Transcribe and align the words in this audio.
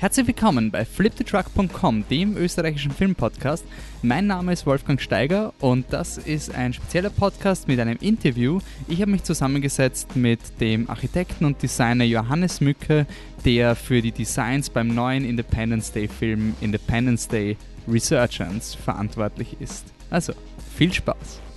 Herzlich 0.00 0.28
willkommen 0.28 0.70
bei 0.70 0.84
fliptetruck.com, 0.84 2.04
dem 2.08 2.36
österreichischen 2.36 2.92
Filmpodcast. 2.92 3.64
Mein 4.00 4.28
Name 4.28 4.52
ist 4.52 4.64
Wolfgang 4.64 5.00
Steiger 5.00 5.52
und 5.58 5.86
das 5.90 6.18
ist 6.18 6.54
ein 6.54 6.72
spezieller 6.72 7.10
Podcast 7.10 7.66
mit 7.66 7.80
einem 7.80 7.98
Interview. 8.00 8.60
Ich 8.86 9.00
habe 9.00 9.10
mich 9.10 9.24
zusammengesetzt 9.24 10.14
mit 10.14 10.38
dem 10.60 10.88
Architekten 10.88 11.44
und 11.46 11.60
Designer 11.60 12.04
Johannes 12.04 12.60
Mücke, 12.60 13.08
der 13.44 13.74
für 13.74 14.00
die 14.00 14.12
Designs 14.12 14.70
beim 14.70 14.86
neuen 14.94 15.24
Independence 15.24 15.90
Day 15.90 16.06
Film 16.06 16.54
Independence 16.60 17.26
Day 17.26 17.56
Resurgence 17.88 18.76
verantwortlich 18.76 19.56
ist. 19.58 19.84
Also, 20.10 20.32
viel 20.76 20.92
Spaß! 20.92 21.47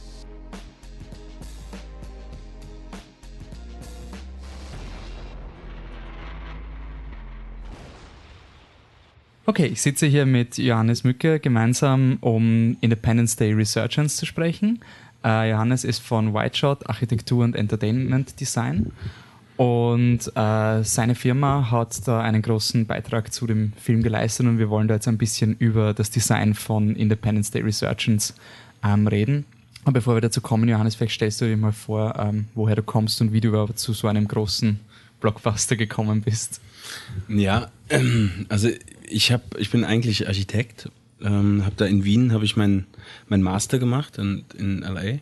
Okay, 9.52 9.66
ich 9.66 9.82
sitze 9.82 10.06
hier 10.06 10.26
mit 10.26 10.58
Johannes 10.58 11.04
Mücke 11.04 11.38
gemeinsam, 11.42 12.20
um 12.22 12.78
Independence 12.80 13.36
Day 13.36 13.52
Resurgence 13.52 14.16
zu 14.16 14.26
sprechen. 14.26 14.80
Äh, 15.26 15.52
Johannes 15.52 15.84
ist 15.84 16.00
von 16.00 16.34
Whiteshot 16.34 16.88
Architektur 16.90 17.44
und 17.44 17.58
Entertainment 17.58 18.40
Design 18.40 18.94
und 19.58 20.20
äh, 20.38 20.84
seine 20.86 21.16
Firma 21.16 21.70
hat 21.70 22.08
da 22.08 22.22
einen 22.22 22.42
großen 22.42 22.86
Beitrag 22.86 23.34
zu 23.34 23.46
dem 23.46 23.74
Film 23.74 24.04
geleistet 24.04 24.46
und 24.48 24.58
wir 24.58 24.70
wollen 24.70 24.88
da 24.88 24.94
jetzt 24.94 25.10
ein 25.10 25.18
bisschen 25.18 25.58
über 25.60 25.94
das 25.94 26.12
Design 26.12 26.54
von 26.54 26.96
Independence 26.96 27.52
Day 27.52 27.62
Resurgence 27.62 28.34
ähm, 28.86 29.06
reden. 29.06 29.44
Aber 29.84 29.96
bevor 29.96 30.16
wir 30.16 30.22
dazu 30.22 30.40
kommen, 30.40 30.70
Johannes, 30.70 30.96
vielleicht 30.96 31.16
stellst 31.16 31.42
du 31.42 31.46
dir 31.46 31.58
mal 31.58 31.74
vor, 31.74 32.18
ähm, 32.18 32.46
woher 32.56 32.78
du 32.78 32.84
kommst 32.84 33.20
und 33.20 33.34
wie 33.34 33.42
du 33.42 33.50
überhaupt 33.50 33.80
zu 33.80 33.92
so 33.92 34.08
einem 34.08 34.30
großen 34.30 34.80
Blockbuster 35.20 35.76
gekommen 35.76 36.22
bist. 36.22 36.62
Ja, 37.28 37.70
ähm, 37.90 38.46
also 38.48 38.70
ich 39.12 39.32
habe, 39.32 39.44
ich 39.58 39.70
bin 39.70 39.84
eigentlich 39.84 40.28
Architekt. 40.28 40.90
Ähm, 41.22 41.64
habe 41.66 41.76
da 41.76 41.86
in 41.86 42.04
Wien 42.04 42.34
habe 42.34 42.46
ich 42.46 42.56
mein 42.56 42.86
mein 43.28 43.44
Master 43.44 43.78
gemacht 43.78 44.18
in, 44.18 44.44
in 44.58 44.80
LA. 44.82 45.20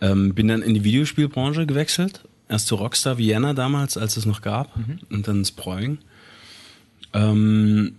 Ähm, 0.00 0.34
bin 0.34 0.48
dann 0.48 0.62
in 0.62 0.74
die 0.74 0.84
Videospielbranche 0.84 1.66
gewechselt. 1.66 2.22
Erst 2.48 2.66
zu 2.66 2.74
Rockstar 2.74 3.18
Vienna 3.18 3.54
damals, 3.54 3.96
als 3.96 4.16
es 4.16 4.26
noch 4.26 4.42
gab, 4.42 4.76
mhm. 4.76 4.98
und 5.10 5.26
dann 5.26 5.44
Sproing. 5.44 5.98
Ähm, 7.14 7.94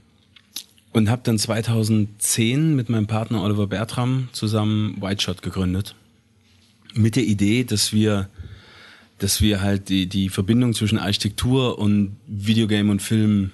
und 0.91 1.09
habe 1.09 1.21
dann 1.23 1.39
2010 1.39 2.75
mit 2.75 2.89
meinem 2.89 3.07
Partner 3.07 3.41
Oliver 3.41 3.67
Bertram 3.67 4.29
zusammen 4.31 5.01
Whiteshot 5.01 5.41
gegründet. 5.41 5.95
Mit 6.93 7.15
der 7.15 7.23
Idee, 7.23 7.63
dass 7.63 7.93
wir 7.93 8.29
dass 9.19 9.41
wir 9.41 9.61
halt 9.61 9.87
die, 9.87 10.07
die 10.07 10.27
Verbindung 10.27 10.73
zwischen 10.73 10.97
Architektur 10.97 11.79
und 11.79 12.17
Videogame 12.27 12.91
und 12.91 13.01
Film 13.01 13.51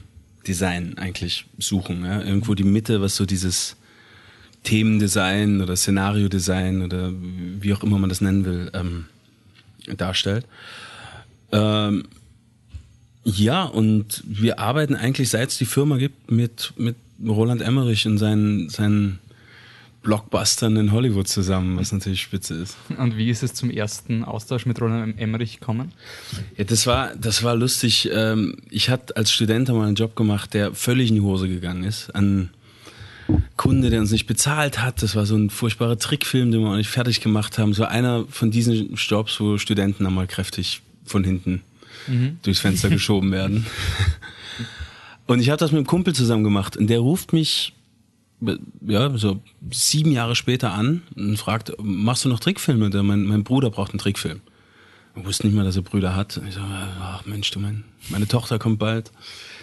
Design 0.50 0.98
eigentlich 0.98 1.46
suchen. 1.60 2.04
Ja? 2.04 2.22
Irgendwo 2.22 2.56
die 2.56 2.64
Mitte, 2.64 3.02
was 3.02 3.16
so 3.16 3.26
dieses 3.26 3.76
Themendesign 4.64 5.62
oder 5.62 5.76
Szenariodesign 5.76 6.82
oder 6.82 7.12
wie 7.14 7.74
auch 7.74 7.84
immer 7.84 8.00
man 8.00 8.10
das 8.10 8.20
nennen 8.20 8.46
will, 8.46 8.72
ähm, 8.74 9.06
darstellt. 9.96 10.46
Ähm, 11.52 12.04
ja, 13.24 13.64
und 13.64 14.24
wir 14.26 14.60
arbeiten 14.60 14.96
eigentlich, 14.96 15.30
seit 15.30 15.50
es 15.50 15.58
die 15.58 15.66
Firma 15.66 15.98
gibt, 15.98 16.32
mit, 16.32 16.74
mit 16.78 16.96
Roland 17.24 17.62
Emmerich 17.62 18.08
und 18.08 18.18
seinen, 18.18 18.70
seinen 18.70 19.20
Blockbustern 20.02 20.78
in 20.78 20.92
Hollywood 20.92 21.28
zusammen, 21.28 21.78
was 21.78 21.92
natürlich 21.92 22.22
spitze 22.22 22.56
ist. 22.56 22.78
Und 22.98 23.18
wie 23.18 23.30
ist 23.30 23.44
es 23.44 23.54
zum 23.54 23.70
ersten 23.70 24.24
Austausch 24.24 24.66
mit 24.66 24.80
Roland 24.80 25.20
Emmerich 25.20 25.60
gekommen? 25.60 25.92
Ja, 26.58 26.64
das 26.64 26.88
war, 26.88 27.16
das 27.16 27.44
war 27.44 27.56
lustig. 27.56 28.10
Ähm, 28.14 28.58
ich 28.70 28.90
hatte 28.90 29.18
als 29.18 29.32
Student 29.32 29.68
mal 29.70 29.88
einen 29.88 29.96
Job 29.96 30.16
gemacht, 30.16 30.54
der 30.54 30.74
völlig 30.74 31.10
in 31.10 31.16
die 31.16 31.22
Hose 31.22 31.50
gegangen 31.50 31.84
ist. 31.84 32.16
Ein 32.16 32.50
Kunde, 33.58 33.90
der 33.90 34.00
uns 34.00 34.12
nicht 34.12 34.26
bezahlt 34.26 34.82
hat. 34.82 35.04
Das 35.04 35.16
war 35.16 35.26
so 35.26 35.36
ein 35.36 35.50
furchtbarer 35.50 36.00
Trickfilm, 36.00 36.52
den 36.52 36.62
wir 36.62 36.70
auch 36.70 36.78
nicht 36.78 36.90
fertig 36.90 37.20
gemacht 37.20 37.58
haben. 37.58 37.74
So 37.74 37.84
einer 37.84 38.26
von 38.30 38.52
diesen 38.52 38.96
Jobs, 38.96 39.40
wo 39.40 39.58
Studenten 39.58 40.06
einmal 40.06 40.28
kräftig 40.28 40.82
von 41.06 41.26
hinten 41.26 41.62
mhm. 42.08 42.38
durchs 42.44 42.62
Fenster 42.62 42.90
geschoben 42.90 43.32
werden. 43.32 43.66
Und 45.28 45.42
ich 45.42 45.50
habe 45.50 45.58
das 45.58 45.72
mit 45.72 45.80
einem 45.80 45.88
Kumpel 45.88 46.16
zusammen 46.16 46.44
gemacht 46.44 46.78
und 46.78 46.88
der 46.88 47.00
ruft 47.00 47.34
mich 47.34 47.74
ja, 48.42 49.18
so 49.18 49.42
sieben 49.72 50.12
Jahre 50.12 50.36
später 50.36 50.74
an 50.74 51.04
und 51.16 51.38
fragt, 51.38 51.74
machst 51.82 52.26
du 52.26 52.30
noch 52.30 52.40
Trickfilme? 52.40 52.90
Mein, 53.04 53.26
mein 53.26 53.44
Bruder 53.44 53.70
braucht 53.70 53.92
einen 53.92 54.00
Trickfilm. 54.00 54.42
Ich 55.16 55.26
wusste 55.26 55.48
nicht 55.48 55.56
mal, 55.56 55.66
dass 55.66 55.76
er 55.76 55.82
Brüder 55.82 56.16
hat. 56.16 56.40
Ich 56.48 56.56
so, 56.56 56.62
ach 56.62 57.26
Mensch, 57.26 57.52
du 57.52 57.60
mein, 57.60 57.84
meine 58.10 58.28
Tochter 58.28 58.60
kommt 58.60 58.80
bald 58.80 59.12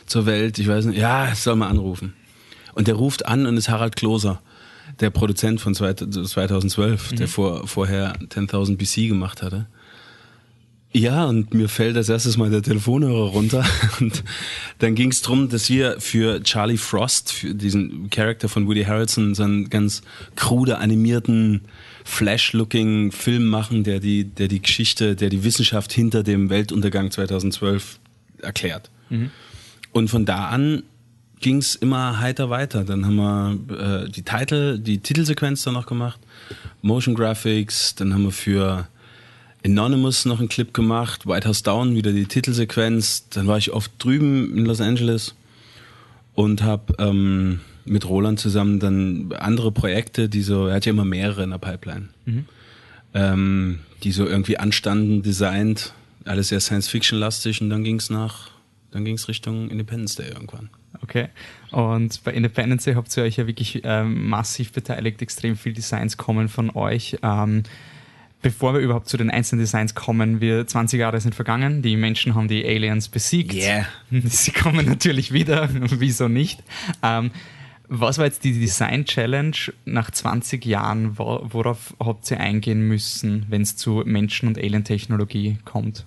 zur 0.06 0.26
Welt. 0.26 0.58
Ich 0.58 0.68
weiß 0.68 0.86
nicht, 0.86 0.98
ja, 0.98 1.34
soll 1.34 1.56
mal 1.56 1.68
anrufen. 1.68 2.14
Und 2.74 2.88
der 2.88 2.94
ruft 2.94 3.26
an 3.26 3.46
und 3.46 3.56
ist 3.56 3.70
Harald 3.70 3.96
Kloser, 3.96 4.42
der 5.00 5.10
Produzent 5.10 5.60
von 5.60 5.74
2012, 5.74 7.12
mhm. 7.12 7.16
der 7.16 7.28
vor, 7.28 7.66
vorher 7.66 8.14
10.000 8.18 8.76
BC 8.76 9.08
gemacht 9.08 9.42
hatte. 9.42 9.66
Ja, 10.96 11.26
und 11.26 11.52
mir 11.52 11.68
fällt 11.68 11.94
als 11.98 12.08
erstes 12.08 12.38
mal 12.38 12.48
der 12.48 12.62
Telefonhörer 12.62 13.28
runter. 13.28 13.62
Und 14.00 14.24
dann 14.78 14.94
ging 14.94 15.10
es 15.10 15.20
darum, 15.20 15.50
dass 15.50 15.68
wir 15.68 16.00
für 16.00 16.42
Charlie 16.42 16.78
Frost, 16.78 17.32
für 17.32 17.54
diesen 17.54 18.08
Charakter 18.08 18.48
von 18.48 18.66
Woody 18.66 18.84
Harrelson, 18.84 19.34
so 19.34 19.42
einen 19.42 19.68
ganz 19.68 20.00
krude 20.36 20.78
animierten 20.78 21.60
Flash-looking 22.04 23.12
Film 23.12 23.44
machen, 23.44 23.84
der 23.84 24.00
die, 24.00 24.24
der 24.24 24.48
die 24.48 24.62
Geschichte, 24.62 25.16
der 25.16 25.28
die 25.28 25.44
Wissenschaft 25.44 25.92
hinter 25.92 26.22
dem 26.22 26.48
Weltuntergang 26.48 27.10
2012 27.10 27.98
erklärt. 28.40 28.90
Mhm. 29.10 29.30
Und 29.92 30.08
von 30.08 30.24
da 30.24 30.48
an 30.48 30.82
ging 31.40 31.58
es 31.58 31.74
immer 31.74 32.20
heiter 32.20 32.48
weiter. 32.48 32.84
Dann 32.84 33.04
haben 33.04 33.16
wir 33.16 34.06
äh, 34.06 34.08
die 34.08 34.22
Titel, 34.22 34.78
die 34.78 35.00
Titelsequenz 35.00 35.62
dann 35.62 35.74
noch 35.74 35.84
gemacht, 35.84 36.20
Motion 36.80 37.14
Graphics, 37.14 37.96
dann 37.96 38.14
haben 38.14 38.22
wir 38.22 38.32
für 38.32 38.88
Anonymous 39.66 40.24
noch 40.24 40.38
einen 40.38 40.48
Clip 40.48 40.72
gemacht, 40.72 41.26
White 41.26 41.48
House 41.48 41.62
Down, 41.62 41.94
wieder 41.94 42.12
die 42.12 42.26
Titelsequenz. 42.26 43.28
Dann 43.30 43.46
war 43.46 43.58
ich 43.58 43.72
oft 43.72 43.92
drüben 43.98 44.56
in 44.56 44.64
Los 44.64 44.80
Angeles 44.80 45.34
und 46.34 46.62
habe 46.62 46.94
ähm, 46.98 47.60
mit 47.84 48.08
Roland 48.08 48.38
zusammen 48.38 48.78
dann 48.78 49.32
andere 49.38 49.72
Projekte, 49.72 50.28
die 50.28 50.42
so, 50.42 50.68
er 50.68 50.76
hat 50.76 50.86
ja 50.86 50.90
immer 50.90 51.04
mehrere 51.04 51.42
in 51.42 51.50
der 51.50 51.58
Pipeline, 51.58 52.08
mhm. 52.24 52.44
ähm, 53.14 53.78
die 54.02 54.12
so 54.12 54.26
irgendwie 54.26 54.58
anstanden, 54.58 55.22
designt, 55.22 55.92
alles 56.24 56.48
sehr 56.48 56.60
Science-Fiction-lastig 56.60 57.60
und 57.60 57.70
dann 57.70 57.84
ging 57.84 57.96
es 57.96 58.10
nach, 58.10 58.50
dann 58.90 59.04
ging 59.04 59.14
es 59.14 59.28
Richtung 59.28 59.70
Independence 59.70 60.16
Day 60.16 60.28
irgendwann. 60.28 60.70
Okay. 61.02 61.28
Und 61.70 62.22
bei 62.24 62.32
Independence 62.32 62.84
Day 62.84 62.94
habt 62.94 63.16
ihr 63.16 63.22
euch 63.22 63.36
ja 63.36 63.46
wirklich 63.46 63.82
ähm, 63.84 64.28
massiv 64.28 64.72
beteiligt, 64.72 65.22
extrem 65.22 65.56
viel 65.56 65.72
Designs 65.72 66.16
kommen 66.16 66.48
von 66.48 66.70
euch. 66.70 67.18
Ähm, 67.22 67.62
bevor 68.42 68.74
wir 68.74 68.80
überhaupt 68.80 69.08
zu 69.08 69.16
den 69.16 69.30
einzelnen 69.30 69.60
Designs 69.60 69.94
kommen, 69.94 70.40
wir 70.40 70.66
20 70.66 71.00
Jahre 71.00 71.20
sind 71.20 71.34
vergangen, 71.34 71.82
die 71.82 71.96
Menschen 71.96 72.34
haben 72.34 72.48
die 72.48 72.64
Aliens 72.64 73.08
besiegt. 73.08 73.54
Yeah. 73.54 73.86
Sie 74.24 74.52
kommen 74.52 74.86
natürlich 74.86 75.32
wieder, 75.32 75.68
wieso 75.72 76.28
nicht? 76.28 76.62
Ähm, 77.02 77.30
was 77.88 78.18
war 78.18 78.24
jetzt 78.24 78.42
die 78.44 78.52
Design 78.52 79.04
Challenge 79.04 79.56
nach 79.84 80.10
20 80.10 80.64
Jahren? 80.64 81.18
Worauf 81.18 81.94
habt 82.00 82.30
ihr 82.30 82.40
eingehen 82.40 82.86
müssen, 82.88 83.46
wenn 83.48 83.62
es 83.62 83.76
zu 83.76 84.02
Menschen- 84.04 84.48
und 84.48 84.58
Alien-Technologie 84.58 85.58
kommt? 85.64 86.04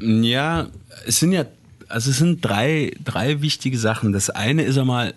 Ja, 0.00 0.68
es 1.06 1.20
sind 1.20 1.32
ja, 1.32 1.44
also 1.88 2.10
es 2.10 2.18
sind 2.18 2.44
drei, 2.44 2.92
drei 3.04 3.42
wichtige 3.42 3.78
Sachen. 3.78 4.12
Das 4.12 4.30
eine 4.30 4.62
ist 4.62 4.78
einmal, 4.78 5.14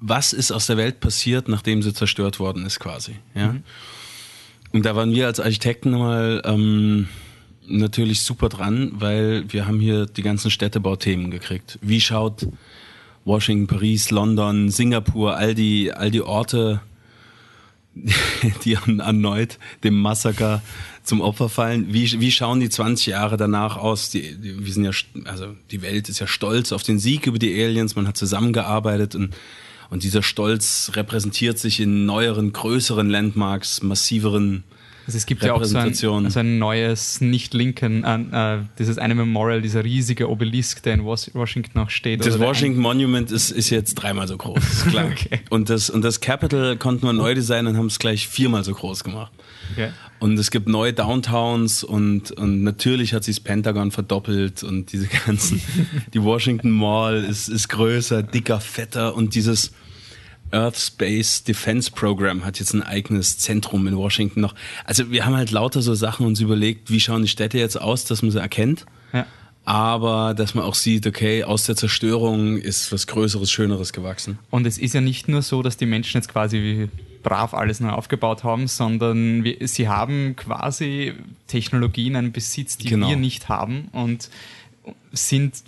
was 0.00 0.32
ist 0.32 0.52
aus 0.52 0.66
der 0.66 0.76
Welt 0.76 1.00
passiert, 1.00 1.48
nachdem 1.48 1.82
sie 1.82 1.94
zerstört 1.94 2.38
worden 2.38 2.66
ist, 2.66 2.78
quasi. 2.78 3.16
Ja. 3.34 3.52
Mhm. 3.52 3.62
Und 4.72 4.84
da 4.84 4.94
waren 4.94 5.12
wir 5.12 5.26
als 5.26 5.40
Architekten 5.40 5.92
mal 5.92 6.42
ähm, 6.44 7.08
natürlich 7.66 8.22
super 8.22 8.48
dran, 8.48 8.92
weil 8.94 9.44
wir 9.52 9.66
haben 9.66 9.80
hier 9.80 10.06
die 10.06 10.22
ganzen 10.22 10.50
Städtebauthemen 10.50 11.30
gekriegt. 11.30 11.78
Wie 11.82 12.00
schaut 12.00 12.46
Washington, 13.24 13.66
Paris, 13.66 14.10
London, 14.10 14.70
Singapur, 14.70 15.36
all 15.36 15.54
die, 15.54 15.92
all 15.92 16.10
die 16.10 16.22
Orte, 16.22 16.80
die 18.64 18.74
erneut 18.74 19.58
dem 19.84 20.00
Massaker 20.00 20.62
zum 21.02 21.20
Opfer 21.20 21.48
fallen. 21.48 21.92
Wie, 21.92 22.20
wie 22.20 22.30
schauen 22.30 22.60
die 22.60 22.68
20 22.68 23.06
Jahre 23.06 23.36
danach 23.36 23.76
aus? 23.76 24.10
Die, 24.10 24.36
die, 24.36 24.64
wir 24.64 24.72
sind 24.72 24.84
ja, 24.84 24.92
also 25.24 25.54
die 25.70 25.82
Welt 25.82 26.08
ist 26.08 26.20
ja 26.20 26.26
stolz 26.26 26.72
auf 26.72 26.82
den 26.82 26.98
Sieg 26.98 27.26
über 27.26 27.38
die 27.38 27.52
Aliens. 27.62 27.96
Man 27.96 28.06
hat 28.06 28.16
zusammengearbeitet 28.16 29.14
und 29.14 29.34
und 29.90 30.02
dieser 30.02 30.22
Stolz 30.22 30.92
repräsentiert 30.94 31.58
sich 31.58 31.80
in 31.80 32.06
neueren, 32.06 32.52
größeren 32.52 33.08
Landmarks, 33.08 33.82
massiveren 33.82 34.64
Also 35.08 35.16
es 35.16 35.24
gibt 35.24 35.42
ja 35.42 35.54
auch 35.54 35.64
so 35.64 35.78
ein, 35.78 35.94
also 36.26 36.40
ein 36.40 36.58
neues 36.58 37.22
Nicht-Lincoln, 37.22 38.04
äh, 38.04 38.56
äh, 38.56 38.58
dieses 38.78 38.98
eine 38.98 39.14
Memorial, 39.14 39.62
dieser 39.62 39.82
riesige 39.82 40.28
Obelisk, 40.28 40.82
der 40.82 40.92
in 40.92 41.04
Washington 41.06 41.78
noch 41.78 41.88
steht. 41.88 42.26
Das 42.26 42.38
Washington 42.38 42.78
Monument 42.78 43.30
ist, 43.30 43.50
ist 43.50 43.70
jetzt 43.70 43.94
dreimal 43.94 44.28
so 44.28 44.36
groß, 44.36 44.84
klar. 44.90 45.06
okay. 45.10 45.40
und, 45.48 45.70
das, 45.70 45.88
und 45.88 46.02
das 46.02 46.20
Capitol 46.20 46.76
konnten 46.76 47.06
wir 47.06 47.14
neu 47.14 47.34
designen 47.34 47.68
und 47.68 47.78
haben 47.78 47.86
es 47.86 47.98
gleich 47.98 48.28
viermal 48.28 48.64
so 48.64 48.74
groß 48.74 49.02
gemacht. 49.02 49.32
Okay. 49.72 49.92
Und 50.18 50.38
es 50.38 50.50
gibt 50.50 50.68
neue 50.68 50.92
Downtowns 50.92 51.84
und, 51.84 52.32
und 52.32 52.62
natürlich 52.62 53.14
hat 53.14 53.24
sich 53.24 53.36
das 53.36 53.44
Pentagon 53.44 53.90
verdoppelt 53.90 54.62
und 54.62 54.92
diese 54.92 55.06
ganzen, 55.26 55.62
die 56.12 56.22
Washington 56.22 56.70
Mall 56.70 57.24
ist, 57.24 57.48
ist 57.48 57.68
größer, 57.70 58.22
dicker, 58.22 58.60
fetter 58.60 59.14
und 59.14 59.34
dieses 59.34 59.72
Earth 60.52 60.78
Space 60.78 61.44
Defense 61.44 61.90
Program 61.90 62.44
hat 62.44 62.58
jetzt 62.58 62.72
ein 62.72 62.82
eigenes 62.82 63.38
Zentrum 63.38 63.86
in 63.86 63.96
Washington 63.96 64.40
noch. 64.40 64.54
Also 64.84 65.10
wir 65.10 65.24
haben 65.26 65.36
halt 65.36 65.50
lauter 65.50 65.82
so 65.82 65.94
Sachen 65.94 66.26
uns 66.26 66.40
überlegt, 66.40 66.90
wie 66.90 67.00
schauen 67.00 67.22
die 67.22 67.28
Städte 67.28 67.58
jetzt 67.58 67.80
aus, 67.80 68.04
dass 68.04 68.22
man 68.22 68.30
sie 68.30 68.40
erkennt. 68.40 68.86
Ja. 69.12 69.26
Aber 69.64 70.32
dass 70.32 70.54
man 70.54 70.64
auch 70.64 70.74
sieht, 70.74 71.06
okay, 71.06 71.44
aus 71.44 71.64
der 71.64 71.76
Zerstörung 71.76 72.56
ist 72.56 72.90
was 72.90 73.06
Größeres, 73.06 73.50
Schöneres 73.50 73.92
gewachsen. 73.92 74.38
Und 74.50 74.66
es 74.66 74.78
ist 74.78 74.94
ja 74.94 75.02
nicht 75.02 75.28
nur 75.28 75.42
so, 75.42 75.62
dass 75.62 75.76
die 75.76 75.84
Menschen 75.84 76.16
jetzt 76.16 76.28
quasi 76.28 76.88
brav 77.22 77.52
alles 77.52 77.80
neu 77.80 77.90
aufgebaut 77.90 78.44
haben, 78.44 78.66
sondern 78.66 79.44
wir, 79.44 79.56
sie 79.68 79.88
haben 79.88 80.36
quasi 80.36 81.12
Technologien, 81.48 82.16
einen 82.16 82.32
Besitz, 82.32 82.78
die 82.78 82.88
genau. 82.88 83.10
wir 83.10 83.16
nicht 83.16 83.50
haben. 83.50 83.88
Und 83.92 84.30
sind, 85.12 85.62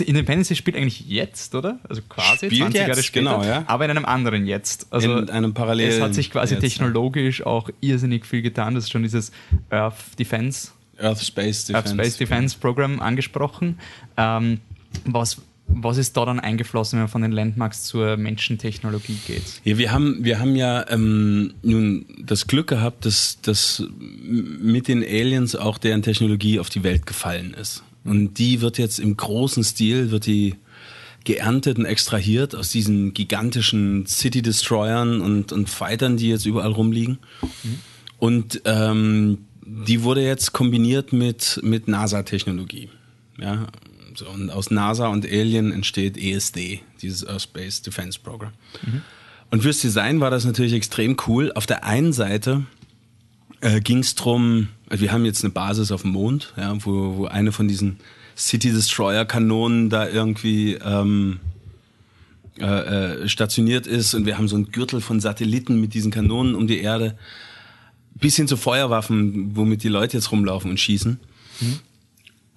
Independence 0.00 0.56
spielt 0.56 0.76
eigentlich 0.76 1.06
jetzt, 1.08 1.54
oder? 1.54 1.78
Also 1.88 2.02
quasi 2.08 2.46
spielt 2.46 2.72
20 2.72 2.80
Jahre 2.80 3.02
später, 3.02 3.36
genau, 3.38 3.44
ja. 3.44 3.64
aber 3.66 3.84
in 3.84 3.90
einem 3.92 4.04
anderen 4.04 4.46
Jetzt. 4.46 4.86
Also 4.90 5.18
in 5.18 5.30
einem 5.30 5.54
parallelen 5.54 5.92
Es 5.92 6.00
hat 6.00 6.14
sich 6.14 6.30
quasi 6.30 6.54
jetzt, 6.54 6.62
technologisch 6.62 7.44
auch 7.44 7.68
irrsinnig 7.80 8.26
viel 8.26 8.42
getan. 8.42 8.74
Das 8.74 8.84
ist 8.84 8.90
schon 8.90 9.02
dieses 9.02 9.32
Earth 9.70 10.18
Defense 10.18 10.70
Earth 10.98 11.20
Space 11.20 11.66
Defense, 11.66 11.74
Earth 11.74 11.88
Space 11.88 12.16
Defense 12.16 12.56
Program 12.58 13.00
angesprochen. 13.00 13.78
Ähm, 14.16 14.60
was, 15.04 15.38
was 15.68 15.98
ist 15.98 16.16
da 16.16 16.24
dann 16.24 16.40
eingeflossen, 16.40 16.98
wenn 16.98 17.04
man 17.04 17.08
von 17.08 17.22
den 17.22 17.32
Landmarks 17.32 17.84
zur 17.84 18.16
Menschentechnologie 18.16 19.18
geht? 19.26 19.60
Ja, 19.64 19.78
wir 19.78 19.92
haben, 19.92 20.24
wir 20.24 20.38
haben 20.38 20.56
ja 20.56 20.88
ähm, 20.88 21.54
nun 21.62 22.06
das 22.18 22.46
Glück 22.46 22.68
gehabt, 22.68 23.04
dass, 23.04 23.38
dass 23.42 23.82
mit 24.22 24.88
den 24.88 25.02
Aliens 25.02 25.56
auch 25.56 25.78
deren 25.78 26.02
Technologie 26.02 26.60
auf 26.60 26.70
die 26.70 26.82
Welt 26.82 27.06
gefallen 27.06 27.54
ist. 27.54 27.82
Und 28.06 28.34
die 28.34 28.60
wird 28.60 28.78
jetzt 28.78 28.98
im 28.98 29.16
großen 29.16 29.64
Stil, 29.64 30.10
wird 30.10 30.26
die 30.26 30.54
geerntet 31.24 31.78
und 31.78 31.84
extrahiert 31.84 32.54
aus 32.54 32.70
diesen 32.70 33.12
gigantischen 33.12 34.06
City 34.06 34.42
Destroyern 34.42 35.20
und, 35.20 35.52
und 35.52 35.68
Fightern, 35.68 36.16
die 36.16 36.28
jetzt 36.28 36.46
überall 36.46 36.70
rumliegen. 36.72 37.18
Mhm. 37.42 37.78
Und 38.18 38.62
ähm, 38.64 39.38
die 39.66 40.02
wurde 40.02 40.22
jetzt 40.22 40.52
kombiniert 40.52 41.12
mit, 41.12 41.60
mit 41.62 41.88
NASA-Technologie. 41.88 42.88
Ja, 43.38 43.66
so, 44.14 44.26
und 44.28 44.50
aus 44.50 44.70
NASA 44.70 45.08
und 45.08 45.26
Alien 45.26 45.72
entsteht 45.72 46.16
ESD, 46.16 46.80
dieses 47.02 47.26
Earth 47.26 47.42
Space 47.42 47.82
Defense 47.82 48.18
Program. 48.18 48.52
Mhm. 48.82 49.02
Und 49.50 49.62
fürs 49.62 49.80
Design 49.80 50.20
war 50.20 50.30
das 50.30 50.44
natürlich 50.44 50.72
extrem 50.72 51.16
cool. 51.26 51.52
Auf 51.54 51.66
der 51.66 51.84
einen 51.84 52.12
Seite 52.12 52.64
äh, 53.60 53.80
ging 53.80 53.98
es 53.98 54.14
darum, 54.14 54.68
wir 54.88 55.12
haben 55.12 55.24
jetzt 55.24 55.44
eine 55.44 55.52
Basis 55.52 55.90
auf 55.90 56.02
dem 56.02 56.12
Mond, 56.12 56.52
ja, 56.56 56.74
wo, 56.84 57.16
wo 57.16 57.24
eine 57.26 57.52
von 57.52 57.68
diesen 57.68 57.98
City 58.36 58.70
Destroyer 58.70 59.24
Kanonen 59.24 59.88
da 59.90 60.08
irgendwie 60.08 60.74
ähm, 60.74 61.40
äh, 62.58 62.64
äh, 62.64 63.28
stationiert 63.28 63.86
ist 63.86 64.14
und 64.14 64.26
wir 64.26 64.38
haben 64.38 64.48
so 64.48 64.56
einen 64.56 64.70
Gürtel 64.70 65.00
von 65.00 65.20
Satelliten 65.20 65.80
mit 65.80 65.94
diesen 65.94 66.10
Kanonen 66.10 66.54
um 66.54 66.66
die 66.66 66.80
Erde, 66.80 67.18
bis 68.14 68.36
hin 68.36 68.48
zu 68.48 68.56
Feuerwaffen, 68.56 69.56
womit 69.56 69.82
die 69.82 69.88
Leute 69.88 70.16
jetzt 70.16 70.32
rumlaufen 70.32 70.70
und 70.70 70.80
schießen. 70.80 71.18
Mhm. 71.60 71.78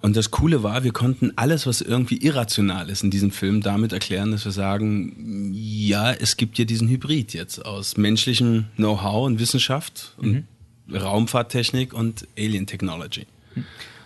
Und 0.02 0.16
das 0.16 0.30
Coole 0.30 0.62
war, 0.62 0.82
wir 0.84 0.92
konnten 0.92 1.32
alles, 1.36 1.66
was 1.66 1.82
irgendwie 1.82 2.16
irrational 2.16 2.88
ist 2.88 3.04
in 3.04 3.10
diesem 3.10 3.30
Film, 3.30 3.60
damit 3.60 3.92
erklären, 3.92 4.30
dass 4.30 4.46
wir 4.46 4.52
sagen, 4.52 5.52
ja, 5.52 6.12
es 6.12 6.38
gibt 6.38 6.58
ja 6.58 6.64
diesen 6.64 6.88
Hybrid 6.88 7.34
jetzt 7.34 7.64
aus 7.64 7.98
menschlichem 7.98 8.66
Know-how 8.76 9.26
und 9.26 9.38
Wissenschaft 9.38 10.14
und 10.16 10.32
mhm. 10.32 10.44
Raumfahrttechnik 10.92 11.92
und 11.92 12.26
Alien 12.38 12.66
Technology. 12.66 13.26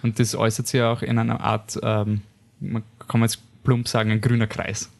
Und 0.02 0.18
das 0.18 0.34
äußert 0.34 0.66
sich 0.68 0.82
auch 0.82 1.02
in 1.02 1.18
einer 1.18 1.40
Art, 1.40 1.78
ähm, 1.82 2.22
man 2.60 2.82
kann 3.08 3.22
jetzt 3.22 3.38
plump 3.64 3.88
sagen, 3.88 4.10
ein 4.10 4.20
grüner 4.20 4.46
Kreis. 4.46 4.90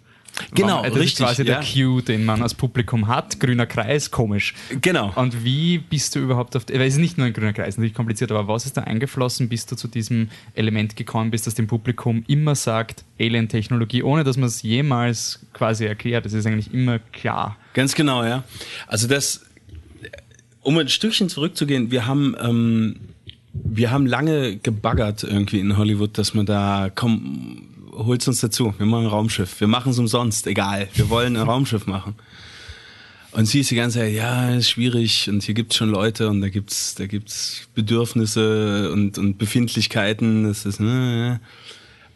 Genau, 0.55 0.83
das 0.83 0.95
richtig. 0.95 1.13
ist 1.13 1.17
quasi 1.19 1.43
ja. 1.45 1.61
der 1.61 1.65
Cue, 1.65 2.03
den 2.03 2.25
man 2.25 2.43
als 2.43 2.55
Publikum 2.55 3.07
hat. 3.07 3.39
Grüner 3.39 3.67
Kreis, 3.67 4.11
komisch. 4.11 4.55
Genau. 4.81 5.13
Und 5.15 5.45
wie 5.45 5.79
bist 5.79 6.15
du 6.15 6.21
überhaupt 6.21 6.57
auf, 6.57 6.65
weil 6.69 6.83
es 6.83 6.95
ist 6.95 7.01
nicht 7.01 7.19
nur 7.19 7.27
ein 7.27 7.33
grüner 7.33 7.53
Kreis, 7.53 7.77
natürlich 7.77 7.95
kompliziert, 7.95 8.33
aber 8.33 8.49
was 8.49 8.67
ist 8.67 8.77
da 8.77 8.83
eingeflossen, 8.83 9.49
bis 9.49 9.67
du 9.67 9.77
zu 9.77 9.89
diesem 9.89 10.29
Element 10.55 10.97
gekommen 10.97 11.31
bist, 11.31 11.47
dass 11.47 11.55
dem 11.55 11.67
Publikum 11.67 12.25
immer 12.27 12.55
sagt, 12.55 13.05
Alien-Technologie, 13.21 14.03
ohne 14.03 14.25
dass 14.25 14.37
man 14.37 14.49
es 14.49 14.63
jemals 14.63 15.41
quasi 15.53 15.85
erklärt. 15.85 16.25
Das 16.25 16.33
ist 16.33 16.47
eigentlich 16.47 16.73
immer 16.75 16.99
klar. 16.99 17.57
Ganz 17.75 17.95
genau, 17.95 18.25
ja. 18.25 18.43
Also 18.87 19.07
das, 19.07 19.45
um 20.65 20.79
ein 20.79 20.89
Stückchen 20.89 21.29
zurückzugehen, 21.29 21.91
wir 21.91 22.07
haben, 22.07 22.35
ähm, 22.41 22.97
wir 23.53 23.91
haben 23.91 24.07
lange 24.07 24.57
gebaggert 24.57 25.23
irgendwie 25.23 25.61
in 25.61 25.77
Hollywood, 25.77 26.19
dass 26.19 26.35
man 26.35 26.47
da, 26.47 26.91
komm, 26.93 27.69
holt's 27.93 28.27
uns 28.27 28.41
dazu, 28.41 28.75
wir 28.77 28.87
machen 28.87 29.05
ein 29.05 29.11
Raumschiff, 29.11 29.61
wir 29.61 29.69
machen 29.69 29.93
es 29.93 29.99
umsonst, 29.99 30.47
egal, 30.47 30.89
wir 30.95 31.09
wollen 31.11 31.37
ein 31.37 31.43
Raumschiff 31.43 31.87
machen. 31.87 32.15
Und 33.33 33.47
sie 33.47 33.61
ist 33.61 33.71
die 33.71 33.75
ganze 33.75 33.99
Zeit, 33.99 34.13
ja, 34.15 34.55
ist 34.55 34.71
schwierig 34.71 35.29
und 35.29 35.43
hier 35.43 35.55
gibt's 35.55 35.77
schon 35.77 35.91
Leute 35.91 36.29
und 36.29 36.41
da 36.41 36.49
gibt's, 36.49 36.95
da 36.95 37.07
gibt's 37.07 37.67
Bedürfnisse 37.75 38.93
und, 38.93 39.19
und 39.19 39.39
Befindlichkeiten, 39.39 40.45
das 40.45 40.65
ist, 40.67 40.81
ne, 40.81 41.41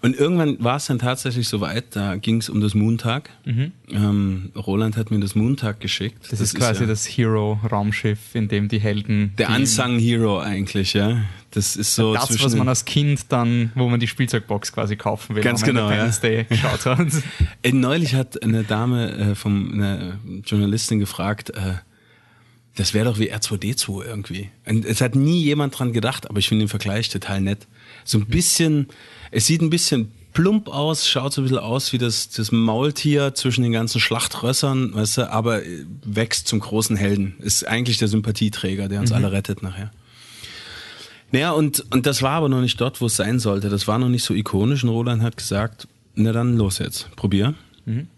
und 0.01 0.17
irgendwann 0.17 0.63
war 0.63 0.77
es 0.77 0.87
dann 0.87 0.99
tatsächlich 0.99 1.49
soweit, 1.49 1.97
da 1.97 2.17
ging 2.17 2.39
es 2.39 2.49
um 2.49 2.61
das 2.61 2.75
Moontag. 2.75 3.31
Mhm. 3.45 3.73
Ähm, 3.91 4.53
Roland 4.55 4.97
hat 4.97 5.11
mir 5.11 5.19
das 5.19 5.35
Moontag 5.35 5.81
geschickt. 5.81 6.19
Das, 6.23 6.31
das 6.31 6.41
ist 6.41 6.55
quasi 6.55 6.73
ist 6.73 6.81
ja 6.81 6.87
das 6.87 7.07
Hero-Raumschiff, 7.07 8.35
in 8.35 8.49
dem 8.49 8.69
die 8.69 8.79
Helden. 8.79 9.33
Der 9.39 9.51
Unsung 9.51 9.99
Hero 9.99 10.39
eigentlich, 10.39 10.93
ja. 10.93 11.23
Das 11.51 11.77
ist 11.77 11.95
so. 11.95 12.15
Das, 12.15 12.43
was 12.43 12.55
man 12.55 12.69
als 12.69 12.85
Kind 12.85 13.33
dann, 13.33 13.73
wo 13.75 13.89
man 13.89 13.99
die 13.99 14.07
Spielzeugbox 14.07 14.73
quasi 14.73 14.97
kaufen 14.97 15.35
will, 15.35 15.43
ganz 15.43 15.63
genau, 15.63 15.91
ja. 15.91 16.07
Day 16.09 16.45
geschaut 16.45 16.85
hat. 16.87 16.99
Äh, 17.63 17.73
neulich 17.73 18.15
hat 18.15 18.43
eine 18.43 18.63
Dame 18.63 19.11
äh, 19.11 19.35
von 19.35 19.73
einer 19.73 20.19
Journalistin 20.45 21.01
gefragt, 21.01 21.51
äh, 21.51 21.75
das 22.79 22.95
wäre 22.95 23.05
doch 23.05 23.19
wie 23.19 23.33
R2D2 23.33 24.05
irgendwie. 24.05 24.51
Und 24.67 24.85
es 24.85 25.01
hat 25.01 25.15
nie 25.15 25.43
jemand 25.43 25.79
dran 25.79 25.93
gedacht, 25.93 26.31
aber 26.31 26.39
ich 26.39 26.49
finde 26.49 26.65
den 26.65 26.69
Vergleich 26.69 27.09
total 27.09 27.41
nett. 27.41 27.67
So 28.05 28.19
ein 28.19 28.27
bisschen 28.27 28.89
es 29.31 29.47
sieht 29.47 29.61
ein 29.61 29.71
bisschen 29.71 30.13
plump 30.33 30.69
aus, 30.69 31.09
schaut 31.09 31.33
so 31.33 31.41
ein 31.41 31.45
bisschen 31.45 31.59
aus 31.59 31.93
wie 31.93 31.99
das, 31.99 32.29
das 32.31 32.53
Maultier 32.53 33.35
zwischen 33.35 33.63
den 33.63 33.73
ganzen 33.73 34.01
Schlachtrössern, 34.01 34.95
weißt 34.95 35.19
du, 35.19 35.31
aber 35.31 35.61
wächst 36.05 36.49
zum 36.49 36.61
großen 36.61 36.97
Helden. 36.97 37.35
Ist 37.41 37.67
eigentlich 37.67 37.99
der 37.99 38.09
Sympathieträger, 38.09 38.89
der 38.89 39.01
uns 39.01 39.11
mhm. 39.11 39.17
alle 39.17 39.33
rettet 39.33 39.63
nachher. 39.63 39.91
Naja, 41.31 41.51
und, 41.53 41.85
und 41.93 42.07
das 42.07 42.23
war 42.23 42.33
aber 42.33 42.49
noch 42.49 42.61
nicht 42.61 42.81
dort, 42.81 43.01
wo 43.01 43.07
es 43.07 43.17
sein 43.17 43.39
sollte. 43.39 43.69
Das 43.69 43.87
war 43.87 43.99
noch 43.99 44.09
nicht 44.09 44.25
so 44.25 44.33
ikonisch 44.33 44.83
und 44.85 44.91
Roland 44.91 45.23
hat 45.23 45.37
gesagt, 45.37 45.87
na 46.15 46.33
dann 46.33 46.57
los 46.57 46.79
jetzt, 46.79 47.15
probier. 47.17 47.55
Mhm. 47.85 48.09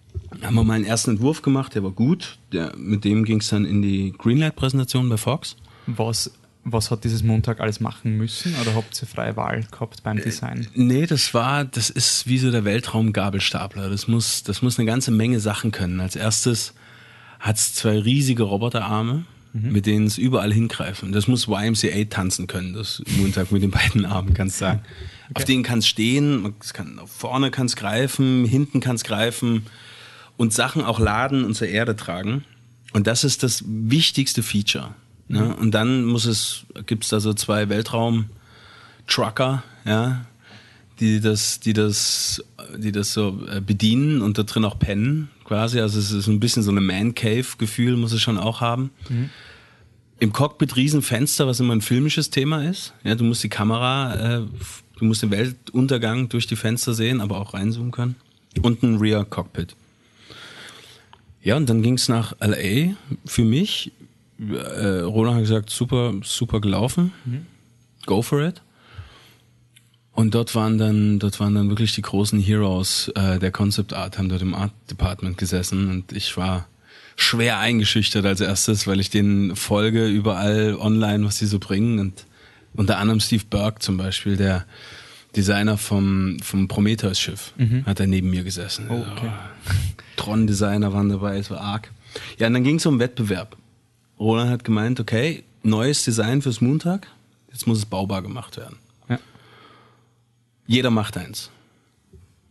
Haben 0.43 0.55
wir 0.55 0.65
mal 0.65 0.75
einen 0.75 0.85
ersten 0.85 1.13
Entwurf 1.13 1.43
gemacht, 1.43 1.75
der 1.75 1.83
war 1.83 1.91
gut. 1.91 2.39
Der, 2.53 2.75
mit 2.77 3.05
dem 3.05 3.25
ging 3.25 3.41
es 3.41 3.49
dann 3.49 3.65
in 3.65 3.83
die 3.83 4.13
Greenlight-Präsentation 4.17 5.09
bei 5.09 5.17
Fox. 5.17 5.57
Was 5.87 6.31
was 6.65 6.91
hat 6.91 7.05
dieses 7.05 7.23
Montag 7.23 7.61
alles 7.61 7.81
machen 7.81 8.17
müssen 8.17 8.55
oder 8.61 8.75
habt 8.75 9.01
ihr 9.03 9.09
freie 9.09 9.37
Wahl 9.37 9.65
gehabt 9.71 10.03
beim 10.03 10.19
äh, 10.19 10.23
Design? 10.23 10.67
nee, 10.75 11.07
das 11.07 11.33
war, 11.33 11.65
das 11.65 11.91
ist 11.91 12.27
wie 12.27 12.39
so 12.39 12.51
der 12.51 12.65
Weltraumgabelstapler. 12.65 13.89
Das 13.89 14.09
muss, 14.09 14.43
das 14.43 14.63
muss 14.63 14.79
eine 14.79 14.87
ganze 14.87 15.11
Menge 15.11 15.41
Sachen 15.41 15.73
können. 15.73 16.01
Als 16.01 16.17
erstes 16.17 16.75
hat 17.39 17.57
es 17.57 17.75
zwei 17.75 17.99
riesige 17.99 18.43
Roboterarme, 18.43 19.25
mhm. 19.53 19.73
mit 19.73 19.87
denen 19.87 20.07
es 20.07 20.19
überall 20.19 20.53
hingreifen. 20.53 21.13
Das 21.13 21.29
muss 21.29 21.49
YMCA 21.49 22.05
tanzen 22.11 22.47
können, 22.47 22.75
das 22.75 23.03
Montag 23.19 23.53
mit 23.53 23.63
den 23.63 23.71
beiden 23.71 24.05
Armen, 24.05 24.35
kannst 24.35 24.61
du 24.61 24.67
sagen. 24.67 24.81
Okay. 25.31 25.33
Auf 25.35 25.45
denen 25.45 25.63
kann 25.63 25.79
es 25.79 25.87
stehen, 25.87 26.55
kann, 26.75 27.01
vorne 27.07 27.51
kann 27.51 27.67
es 27.67 27.77
greifen, 27.77 28.45
hinten 28.45 28.81
kann 28.81 28.97
es 28.97 29.05
greifen 29.05 29.67
und 30.41 30.55
Sachen 30.55 30.83
auch 30.83 30.99
laden 30.99 31.45
und 31.45 31.53
zur 31.53 31.69
Erde 31.69 31.95
tragen. 31.97 32.47
Und 32.95 33.07
das 33.07 33.25
ist 33.25 33.43
das 33.43 33.63
wichtigste 33.67 34.43
Feature. 34.43 34.95
Ne? 35.29 35.55
Und 35.55 35.73
dann 35.73 36.07
muss 36.07 36.25
es, 36.25 36.65
gibt 36.87 37.05
es 37.05 37.11
da 37.11 37.21
so 37.21 37.35
zwei 37.35 37.69
Weltraum-Trucker, 37.69 39.63
ja, 39.85 40.25
die 40.99 41.21
das, 41.21 41.61
die 41.61 41.75
das, 41.75 42.43
die 42.75 42.91
das 42.91 43.13
so 43.13 43.47
äh, 43.53 43.61
bedienen 43.61 44.23
und 44.23 44.39
da 44.39 44.45
drin 44.45 44.65
auch 44.65 44.79
pennen, 44.79 45.29
quasi. 45.45 45.79
Also 45.79 45.99
es 45.99 46.11
ist 46.11 46.27
ein 46.27 46.41
bisschen 46.41 46.63
so 46.63 46.71
eine 46.71 46.81
Man-Cave-Gefühl, 46.81 47.99
muss 47.99 48.13
es 48.13 48.23
schon 48.23 48.39
auch 48.39 48.63
haben. 48.63 48.93
Mhm. 49.11 49.29
Im 50.21 50.33
Cockpit 50.33 50.75
Riesenfenster, 50.75 51.47
was 51.49 51.61
immer 51.61 51.75
ein 51.75 51.83
filmisches 51.83 52.31
Thema 52.31 52.65
ist. 52.65 52.95
Ja, 53.05 53.15
du 53.15 53.25
musst 53.25 53.45
die 53.45 53.51
Kamera, 53.51 54.15
äh, 54.15 54.47
du 54.99 55.05
musst 55.05 55.21
den 55.23 55.33
Weltuntergang 55.33 56.31
durch 56.31 56.47
die 56.47 56.57
Fenster 56.57 56.95
sehen, 56.95 57.21
aber 57.21 57.39
auch 57.39 57.53
reinzoomen 57.53 57.93
können. 57.93 58.17
Und 58.63 58.83
ein 58.83 58.97
Rear 58.97 59.27
Cockpit. 59.27 59.77
Ja, 61.43 61.57
und 61.57 61.69
dann 61.69 61.83
ging 61.83 61.95
es 61.95 62.09
nach 62.09 62.35
LA 62.41 62.95
für 63.25 63.45
mich 63.45 63.93
äh, 64.41 65.01
Roland 65.01 65.37
hat 65.37 65.43
gesagt, 65.43 65.71
super, 65.71 66.15
super 66.23 66.61
gelaufen. 66.61 67.13
Mhm. 67.25 67.47
Go 68.07 68.23
for 68.23 68.41
it. 68.41 68.63
Und 70.13 70.35
dort 70.35 70.55
waren 70.55 70.79
dann, 70.79 71.19
dort 71.19 71.41
waren 71.41 71.55
dann 71.55 71.69
wirklich 71.69 71.95
die 71.95 72.03
großen 72.03 72.41
Heroes 72.41 73.09
äh, 73.15 73.39
der 73.39 73.53
Concept 73.53 73.93
Art, 73.95 74.19
haben 74.19 74.29
dort 74.29 74.43
im 74.43 74.55
Art 74.55 74.73
Department 74.91 75.39
gesessen 75.39 75.89
und 75.91 76.13
ich 76.13 76.37
war 76.37 76.67
schwer 77.17 77.59
eingeschüchtert 77.59 78.25
als 78.27 78.41
erstes, 78.41 78.87
weil 78.87 79.01
ich 79.01 79.11
denen 79.11 79.57
folge 79.57 80.07
überall 80.09 80.77
online, 80.79 81.25
was 81.25 81.39
sie 81.39 81.47
so 81.47 81.59
bringen 81.59 81.99
und 81.99 82.27
unter 82.75 82.99
anderem 82.99 83.21
Steve 83.21 83.45
Burke 83.49 83.81
zum 83.81 83.97
Beispiel, 83.97 84.37
der 84.37 84.67
Designer 85.37 85.79
vom, 85.79 86.39
vom 86.41 86.69
Prometheus-Schiff, 86.69 87.53
mhm. 87.57 87.87
hat 87.87 88.01
da 88.01 88.07
neben 88.07 88.31
mir 88.31 88.43
gesessen. 88.43 88.87
Oh, 88.89 89.05
okay. 89.13 89.31
Tron-Designer 90.17 90.93
waren 90.93 91.09
dabei, 91.09 91.39
es 91.39 91.51
war 91.51 91.61
arg. 91.61 91.91
Ja, 92.39 92.49
und 92.49 92.55
dann 92.55 92.65
ging 92.65 92.77
es 92.77 92.87
um 92.87 92.99
Wettbewerb. 92.99 93.57
Roland 94.19 94.51
hat 94.51 94.65
gemeint, 94.65 95.01
okay, 95.01 95.45
neues 95.63 96.05
Design 96.05 96.43
fürs 96.43 96.61
Montag, 96.61 97.07
jetzt 97.53 97.67
muss 97.67 97.79
es 97.79 97.87
baubar 97.87 98.23
gemacht 98.23 98.57
werden. 98.57 98.77
Ja. 99.09 99.19
Jeder 100.67 100.91
macht 100.91 101.17
eins. 101.17 101.51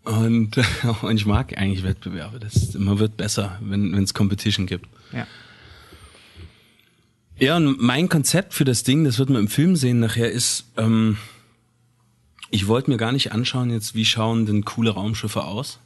Und, 0.04 0.58
und 1.02 1.16
ich 1.16 1.26
mag 1.26 1.58
eigentlich 1.58 1.84
Wettbewerbe. 1.84 2.40
Das, 2.40 2.74
man 2.74 3.00
wird 3.00 3.18
besser, 3.18 3.60
wenn 3.62 3.94
es 3.96 4.14
Competition 4.14 4.66
gibt. 4.66 4.88
Ja. 5.12 5.28
Ja, 7.38 7.56
und 7.56 7.82
mein 7.82 8.10
Konzept 8.10 8.54
für 8.54 8.66
das 8.66 8.84
Ding, 8.84 9.06
das 9.06 9.18
wird 9.18 9.30
man 9.30 9.44
im 9.44 9.48
Film 9.48 9.78
sehen 9.78 10.02
nachher, 10.02 10.30
ist, 10.30 10.66
ähm, 10.76 11.18
ich 12.52 12.68
wollte 12.68 12.90
mir 12.90 12.98
gar 12.98 13.12
nicht 13.12 13.32
anschauen 13.32 13.70
jetzt, 13.70 13.96
wie 13.96 14.06
schauen 14.06 14.46
denn 14.46 14.66
coole 14.66 14.92
Raumschiffe 14.92 15.44
aus, 15.44 15.80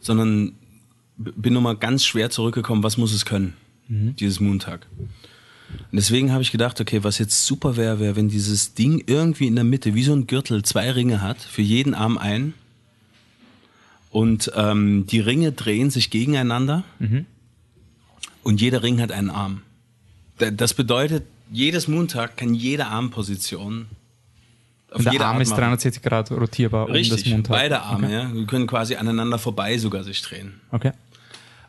sondern 0.00 0.54
bin 1.16 1.52
nochmal 1.52 1.76
ganz 1.76 2.04
schwer 2.04 2.30
zurückgekommen, 2.30 2.82
was 2.82 2.96
muss 2.96 3.12
es 3.12 3.24
können, 3.24 3.54
mhm. 3.88 4.16
dieses 4.16 4.40
Montag. 4.40 4.86
Und 5.70 5.96
deswegen 5.96 6.32
habe 6.32 6.42
ich 6.42 6.52
gedacht, 6.52 6.80
okay, 6.80 7.02
was 7.02 7.18
jetzt 7.18 7.46
super 7.46 7.76
wäre, 7.76 7.98
wäre, 7.98 8.16
wenn 8.16 8.28
dieses 8.28 8.74
Ding 8.74 9.02
irgendwie 9.06 9.46
in 9.46 9.54
der 9.54 9.64
Mitte, 9.64 9.94
wie 9.94 10.02
so 10.02 10.12
ein 10.12 10.26
Gürtel, 10.26 10.62
zwei 10.62 10.90
Ringe 10.90 11.22
hat, 11.22 11.40
für 11.40 11.62
jeden 11.62 11.94
Arm 11.94 12.18
ein. 12.18 12.54
Und 14.10 14.52
ähm, 14.54 15.06
die 15.06 15.20
Ringe 15.20 15.52
drehen 15.52 15.90
sich 15.90 16.10
gegeneinander. 16.10 16.84
Mhm. 16.98 17.26
Und 18.42 18.60
jeder 18.60 18.82
Ring 18.82 19.00
hat 19.00 19.12
einen 19.12 19.30
Arm. 19.30 19.62
Das 20.38 20.74
bedeutet, 20.74 21.24
jedes 21.50 21.88
Montag 21.88 22.36
kann 22.36 22.54
jede 22.54 22.86
Armposition 22.86 23.86
auf 24.94 25.02
der 25.02 25.20
Arm 25.20 25.36
Art 25.36 25.42
ist 25.42 25.50
360 25.50 26.02
Grad 26.02 26.30
rotierbar 26.30 26.88
Richtig, 26.88 27.12
um 27.12 27.16
das 27.16 27.26
Montag. 27.26 27.52
beide 27.52 27.82
Arme, 27.82 28.06
okay. 28.06 28.14
ja. 28.14 28.34
Wir 28.34 28.46
können 28.46 28.66
quasi 28.66 28.96
aneinander 28.96 29.38
vorbei 29.38 29.78
sogar 29.78 30.04
sich 30.04 30.22
drehen. 30.22 30.60
Okay. 30.70 30.92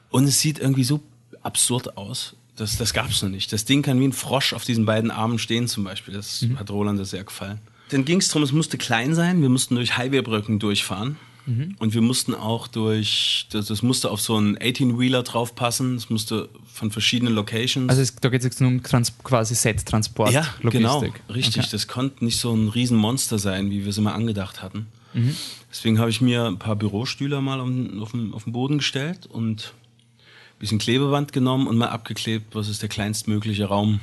Und 0.10 0.26
es 0.26 0.40
sieht 0.40 0.60
irgendwie 0.60 0.84
so 0.84 1.02
absurd 1.42 1.98
aus. 1.98 2.36
Das, 2.56 2.78
das 2.78 2.94
gab 2.94 3.10
es 3.10 3.22
noch 3.24 3.30
nicht. 3.30 3.52
Das 3.52 3.66
Ding 3.66 3.82
kann 3.82 4.00
wie 4.00 4.08
ein 4.08 4.14
Frosch 4.14 4.54
auf 4.54 4.64
diesen 4.64 4.86
beiden 4.86 5.10
Armen 5.10 5.40
stehen 5.40 5.68
zum 5.68 5.84
Beispiel. 5.84 6.14
Das 6.14 6.44
mhm. 6.44 6.60
hat 6.60 6.70
Roland 6.70 7.06
sehr 7.08 7.24
gefallen. 7.24 7.60
Dann 7.90 8.06
ging 8.06 8.20
es 8.20 8.28
darum, 8.28 8.44
es 8.44 8.52
musste 8.52 8.78
klein 8.78 9.16
sein. 9.16 9.42
Wir 9.42 9.50
mussten 9.50 9.76
durch 9.76 9.98
Highwaybrücken 9.98 10.60
durchfahren. 10.60 11.18
Mhm. 11.46 11.76
Und 11.80 11.94
wir 11.94 12.02
mussten 12.02 12.34
auch 12.34 12.68
durch, 12.68 13.48
das, 13.52 13.66
das 13.68 13.82
musste 13.82 14.10
auf 14.12 14.22
so 14.22 14.38
einen 14.38 14.58
18-Wheeler 14.58 15.24
draufpassen, 15.24 15.96
es 15.96 16.10
musste 16.10 16.50
von 16.72 16.92
verschiedenen 16.92 17.34
Locations. 17.34 17.90
Also 17.90 18.02
es, 18.02 18.16
da 18.16 18.30
geht 18.30 18.40
es 18.40 18.46
jetzt 18.46 18.62
nur 18.62 18.70
um 18.70 18.82
Trans 18.82 19.14
quasi 19.24 19.56
Set-Transport, 19.56 20.32
ja, 20.32 20.48
Logistik. 20.62 20.72
Genau, 20.72 21.00
richtig. 21.30 21.64
Okay. 21.64 21.70
Das 21.72 21.88
konnte 21.88 22.24
nicht 22.24 22.38
so 22.38 22.54
ein 22.54 22.70
Riesenmonster 22.70 23.40
sein, 23.40 23.72
wie 23.72 23.82
wir 23.82 23.90
es 23.90 23.98
immer 23.98 24.16
angedacht 24.16 24.62
hatten. 24.62 24.88
Mhm. 25.14 25.36
Deswegen 25.70 26.00
habe 26.00 26.10
ich 26.10 26.22
mir 26.22 26.46
ein 26.46 26.60
paar 26.60 26.76
Bürostühler 26.76 27.42
mal 27.42 27.60
auf, 27.60 27.70
auf, 28.02 28.12
den, 28.12 28.34
auf 28.34 28.44
den 28.46 28.54
Boden 28.54 28.78
gestellt 28.78 29.26
und 29.26 29.74
ein 30.18 30.60
bisschen 30.60 30.80
Klebeband 30.80 31.34
genommen 31.34 31.68
und 31.68 31.78
mal 31.78 31.90
abgeklebt, 31.90 32.56
was 32.56 32.70
ist 32.70 32.82
der 32.82 32.90
kleinstmögliche 32.90 33.66
Raum, 33.66 34.00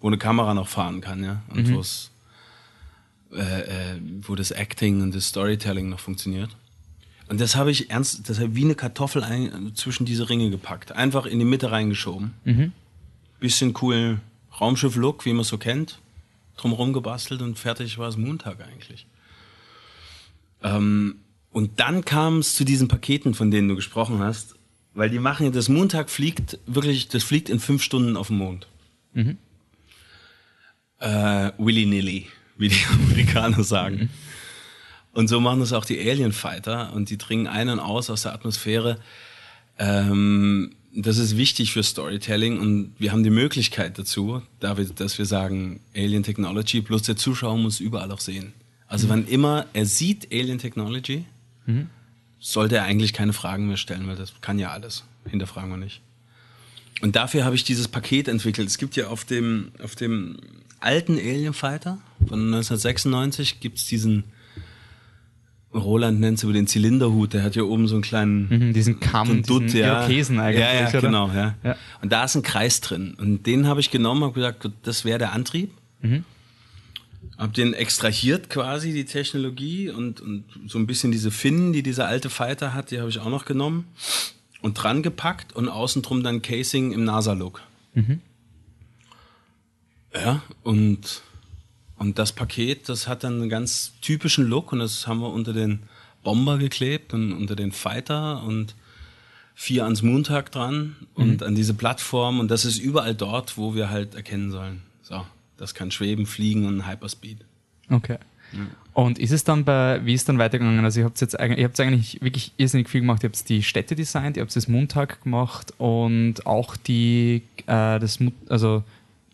wo 0.00 0.08
eine 0.08 0.18
Kamera 0.18 0.54
noch 0.54 0.68
fahren 0.68 1.00
kann, 1.00 1.22
ja. 1.22 1.42
Und 1.48 1.68
mhm. 1.68 1.82
äh, 3.32 3.92
äh, 3.92 4.00
wo 4.22 4.34
das 4.34 4.50
Acting 4.50 5.02
und 5.02 5.14
das 5.14 5.28
Storytelling 5.28 5.88
noch 5.88 6.00
funktioniert. 6.00 6.50
Und 7.30 7.40
das 7.40 7.54
habe 7.54 7.70
ich 7.70 7.90
ernst, 7.90 8.28
das 8.28 8.40
habe 8.40 8.48
ich 8.48 8.56
wie 8.56 8.64
eine 8.64 8.74
Kartoffel 8.74 9.22
ein, 9.22 9.72
zwischen 9.76 10.04
diese 10.04 10.28
Ringe 10.28 10.50
gepackt. 10.50 10.90
Einfach 10.90 11.26
in 11.26 11.38
die 11.38 11.44
Mitte 11.44 11.70
reingeschoben. 11.70 12.34
Mhm. 12.44 12.72
Bisschen 13.38 13.72
cool 13.80 14.20
Raumschiff-Look, 14.60 15.24
wie 15.24 15.32
man 15.32 15.42
es 15.42 15.48
so 15.48 15.56
kennt. 15.56 16.00
Drumherum 16.56 16.92
gebastelt 16.92 17.40
und 17.40 17.56
fertig 17.56 17.98
war 17.98 18.08
es 18.08 18.16
Montag 18.16 18.58
eigentlich. 18.60 19.06
Ähm, 20.64 21.18
und 21.52 21.78
dann 21.78 22.04
kam 22.04 22.38
es 22.38 22.56
zu 22.56 22.64
diesen 22.64 22.88
Paketen, 22.88 23.32
von 23.34 23.52
denen 23.52 23.68
du 23.68 23.76
gesprochen 23.76 24.18
hast, 24.18 24.56
weil 24.94 25.08
die 25.08 25.20
machen, 25.20 25.52
das 25.52 25.68
Montag 25.68 26.10
fliegt 26.10 26.58
wirklich, 26.66 27.06
das 27.06 27.22
fliegt 27.22 27.48
in 27.48 27.60
fünf 27.60 27.84
Stunden 27.84 28.16
auf 28.16 28.26
den 28.26 28.38
Mond. 28.38 28.66
Mhm. 29.14 29.38
Äh, 30.98 31.52
willy-nilly, 31.58 32.26
wie 32.56 32.68
die 32.70 32.84
Amerikaner 32.92 33.62
sagen. 33.62 33.96
Mhm. 33.96 34.08
Und 35.12 35.28
so 35.28 35.40
machen 35.40 35.60
das 35.60 35.72
auch 35.72 35.84
die 35.84 35.98
Alien 35.98 36.32
Fighter 36.32 36.92
und 36.92 37.10
die 37.10 37.18
dringen 37.18 37.46
ein 37.46 37.68
und 37.68 37.80
aus 37.80 38.10
aus 38.10 38.22
der 38.22 38.32
Atmosphäre. 38.32 38.98
Ähm, 39.78 40.72
das 40.94 41.18
ist 41.18 41.36
wichtig 41.36 41.72
für 41.72 41.82
Storytelling 41.82 42.58
und 42.58 42.92
wir 42.98 43.12
haben 43.12 43.22
die 43.22 43.30
Möglichkeit 43.30 43.98
dazu, 43.98 44.42
dass 44.60 45.18
wir 45.18 45.24
sagen, 45.26 45.80
Alien 45.94 46.22
Technology, 46.22 46.82
plus 46.82 47.02
der 47.02 47.16
Zuschauer 47.16 47.56
muss 47.56 47.80
überall 47.80 48.10
auch 48.10 48.20
sehen. 48.20 48.52
Also 48.86 49.06
mhm. 49.06 49.10
wann 49.10 49.26
immer 49.26 49.66
er 49.72 49.86
sieht 49.86 50.32
Alien 50.32 50.58
Technology, 50.58 51.24
mhm. 51.66 51.88
sollte 52.40 52.76
er 52.76 52.84
eigentlich 52.84 53.12
keine 53.12 53.32
Fragen 53.32 53.68
mehr 53.68 53.76
stellen, 53.76 54.06
weil 54.08 54.16
das 54.16 54.32
kann 54.40 54.58
ja 54.58 54.70
alles. 54.72 55.04
Hinterfragen 55.28 55.70
wir 55.70 55.76
nicht. 55.76 56.00
Und 57.00 57.16
dafür 57.16 57.44
habe 57.44 57.54
ich 57.54 57.64
dieses 57.64 57.88
Paket 57.88 58.28
entwickelt. 58.28 58.68
Es 58.68 58.78
gibt 58.78 58.96
ja 58.96 59.08
auf 59.08 59.24
dem, 59.24 59.70
auf 59.82 59.94
dem 59.94 60.38
alten 60.80 61.14
Alien 61.18 61.54
Fighter 61.54 61.98
von 62.26 62.40
1996 62.52 63.60
gibt 63.60 63.78
es 63.78 63.86
diesen 63.86 64.24
Roland 65.72 66.18
nennt 66.18 66.38
es 66.38 66.44
über 66.44 66.52
den 66.52 66.66
Zylinderhut, 66.66 67.32
der 67.32 67.44
hat 67.44 67.54
ja 67.54 67.62
oben 67.62 67.86
so 67.86 67.94
einen 67.94 68.02
kleinen 68.02 68.48
mhm, 68.48 68.72
diesen 68.72 68.98
Kamm, 68.98 69.44
so 69.44 69.58
Dutt, 69.58 69.62
diesen 69.64 69.80
ja. 69.80 70.00
Irokesen 70.00 70.40
eigentlich. 70.40 70.64
Ja, 70.64 70.74
ja, 70.74 70.88
oder? 70.88 71.00
genau, 71.00 71.28
ja. 71.28 71.54
ja. 71.62 71.76
Und 72.02 72.10
da 72.12 72.24
ist 72.24 72.34
ein 72.34 72.42
Kreis 72.42 72.80
drin. 72.80 73.14
Und 73.18 73.46
den 73.46 73.66
habe 73.66 73.80
ich 73.80 73.90
genommen, 73.90 74.24
habe 74.24 74.32
gesagt, 74.32 74.68
das 74.82 75.04
wäre 75.04 75.18
der 75.18 75.32
Antrieb. 75.32 75.70
Mhm. 76.02 76.24
Hab 77.38 77.54
den 77.54 77.72
extrahiert 77.72 78.50
quasi, 78.50 78.92
die 78.92 79.04
Technologie 79.04 79.90
und, 79.90 80.20
und 80.20 80.44
so 80.66 80.78
ein 80.78 80.86
bisschen 80.86 81.12
diese 81.12 81.30
Finnen, 81.30 81.72
die 81.72 81.82
dieser 81.82 82.06
alte 82.06 82.30
Fighter 82.30 82.74
hat, 82.74 82.90
die 82.90 82.98
habe 82.98 83.08
ich 83.08 83.18
auch 83.20 83.30
noch 83.30 83.44
genommen 83.44 83.86
und 84.62 84.74
dran 84.74 85.02
gepackt 85.02 85.54
und 85.54 85.68
außen 85.68 86.02
drum 86.02 86.22
dann 86.22 86.42
Casing 86.42 86.92
im 86.92 87.04
NASA-Look. 87.04 87.62
Mhm. 87.94 88.20
Ja, 90.14 90.42
und 90.64 91.22
und 92.00 92.18
das 92.18 92.32
Paket, 92.32 92.88
das 92.88 93.06
hat 93.06 93.24
dann 93.24 93.34
einen 93.34 93.50
ganz 93.50 93.92
typischen 94.00 94.46
Look 94.46 94.72
und 94.72 94.78
das 94.78 95.06
haben 95.06 95.20
wir 95.20 95.30
unter 95.30 95.52
den 95.52 95.80
Bomber 96.24 96.56
geklebt 96.56 97.12
und 97.12 97.34
unter 97.34 97.54
den 97.54 97.72
Fighter 97.72 98.42
und 98.42 98.74
vier 99.54 99.84
ans 99.84 100.00
Montag 100.00 100.50
dran 100.50 100.96
und 101.12 101.42
mhm. 101.42 101.46
an 101.46 101.54
diese 101.54 101.74
Plattform 101.74 102.40
und 102.40 102.50
das 102.50 102.64
ist 102.64 102.78
überall 102.78 103.14
dort, 103.14 103.58
wo 103.58 103.74
wir 103.74 103.90
halt 103.90 104.14
erkennen 104.14 104.50
sollen. 104.50 104.80
So, 105.02 105.26
das 105.58 105.74
kann 105.74 105.90
schweben, 105.90 106.24
fliegen 106.24 106.66
und 106.66 106.88
Hyperspeed. 106.88 107.44
Okay. 107.90 108.16
Ja. 108.52 108.60
Und 108.94 109.18
ist 109.18 109.30
es 109.30 109.44
dann 109.44 109.66
bei, 109.66 110.00
wie 110.02 110.14
ist 110.14 110.26
dann 110.26 110.38
weitergegangen? 110.38 110.82
Also 110.82 111.00
ihr 111.00 111.06
habt 111.06 111.20
jetzt 111.20 111.38
eigentlich, 111.38 111.58
ihr 111.58 111.64
habt 111.64 111.78
eigentlich 111.80 112.22
wirklich 112.22 112.52
irrsinnig 112.56 112.88
viel 112.88 113.02
gemacht. 113.02 113.22
Ihr 113.22 113.28
habt 113.28 113.46
die 113.48 113.62
Städte 113.62 113.94
designt, 113.94 114.38
ihr 114.38 114.42
habt 114.42 114.56
das 114.56 114.68
Montag 114.68 115.22
gemacht 115.22 115.74
und 115.76 116.46
auch 116.46 116.78
die, 116.78 117.42
äh, 117.66 117.98
das, 117.98 118.18
also 118.48 118.84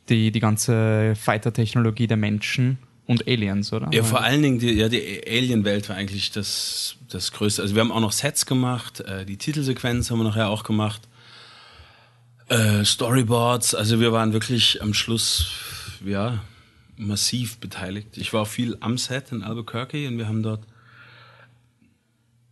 die, 0.09 0.31
die 0.31 0.41
ganze 0.41 1.15
Fighter-Technologie 1.17 2.07
der 2.07 2.17
Menschen 2.17 2.79
und 3.07 3.27
Aliens, 3.29 3.73
oder? 3.73 3.89
Ja, 3.93 4.03
vor 4.03 4.23
allen 4.23 4.43
Dingen, 4.43 4.59
die, 4.59 4.73
ja, 4.73 4.89
die 4.89 5.23
Alien-Welt 5.27 5.89
war 5.89 5.97
eigentlich 5.97 6.33
das, 6.33 6.97
das 7.09 7.33
Größte. 7.33 7.63
Also 7.63 7.75
wir 7.75 7.81
haben 7.81 7.93
auch 7.93 8.01
noch 8.01 8.13
Sets 8.13 8.47
gemacht, 8.47 9.01
äh, 9.01 9.25
die 9.25 9.37
Titelsequenz 9.37 10.11
haben 10.11 10.19
wir 10.19 10.25
nachher 10.25 10.49
auch 10.49 10.65
gemacht, 10.65 11.03
äh, 12.49 12.85
Storyboards, 12.85 13.75
also 13.75 14.01
wir 14.01 14.13
waren 14.13 14.33
wirklich 14.33 14.83
am 14.83 14.95
Schluss, 14.95 15.51
ja, 16.05 16.41
massiv 16.97 17.59
beteiligt. 17.59 18.17
Ich 18.17 18.33
war 18.33 18.43
auch 18.43 18.49
viel 18.49 18.77
am 18.81 18.99
Set 18.99 19.33
in 19.33 19.43
Albuquerque 19.43 20.09
und 20.09 20.19
wir 20.19 20.29
haben 20.29 20.43
dort 20.43 20.65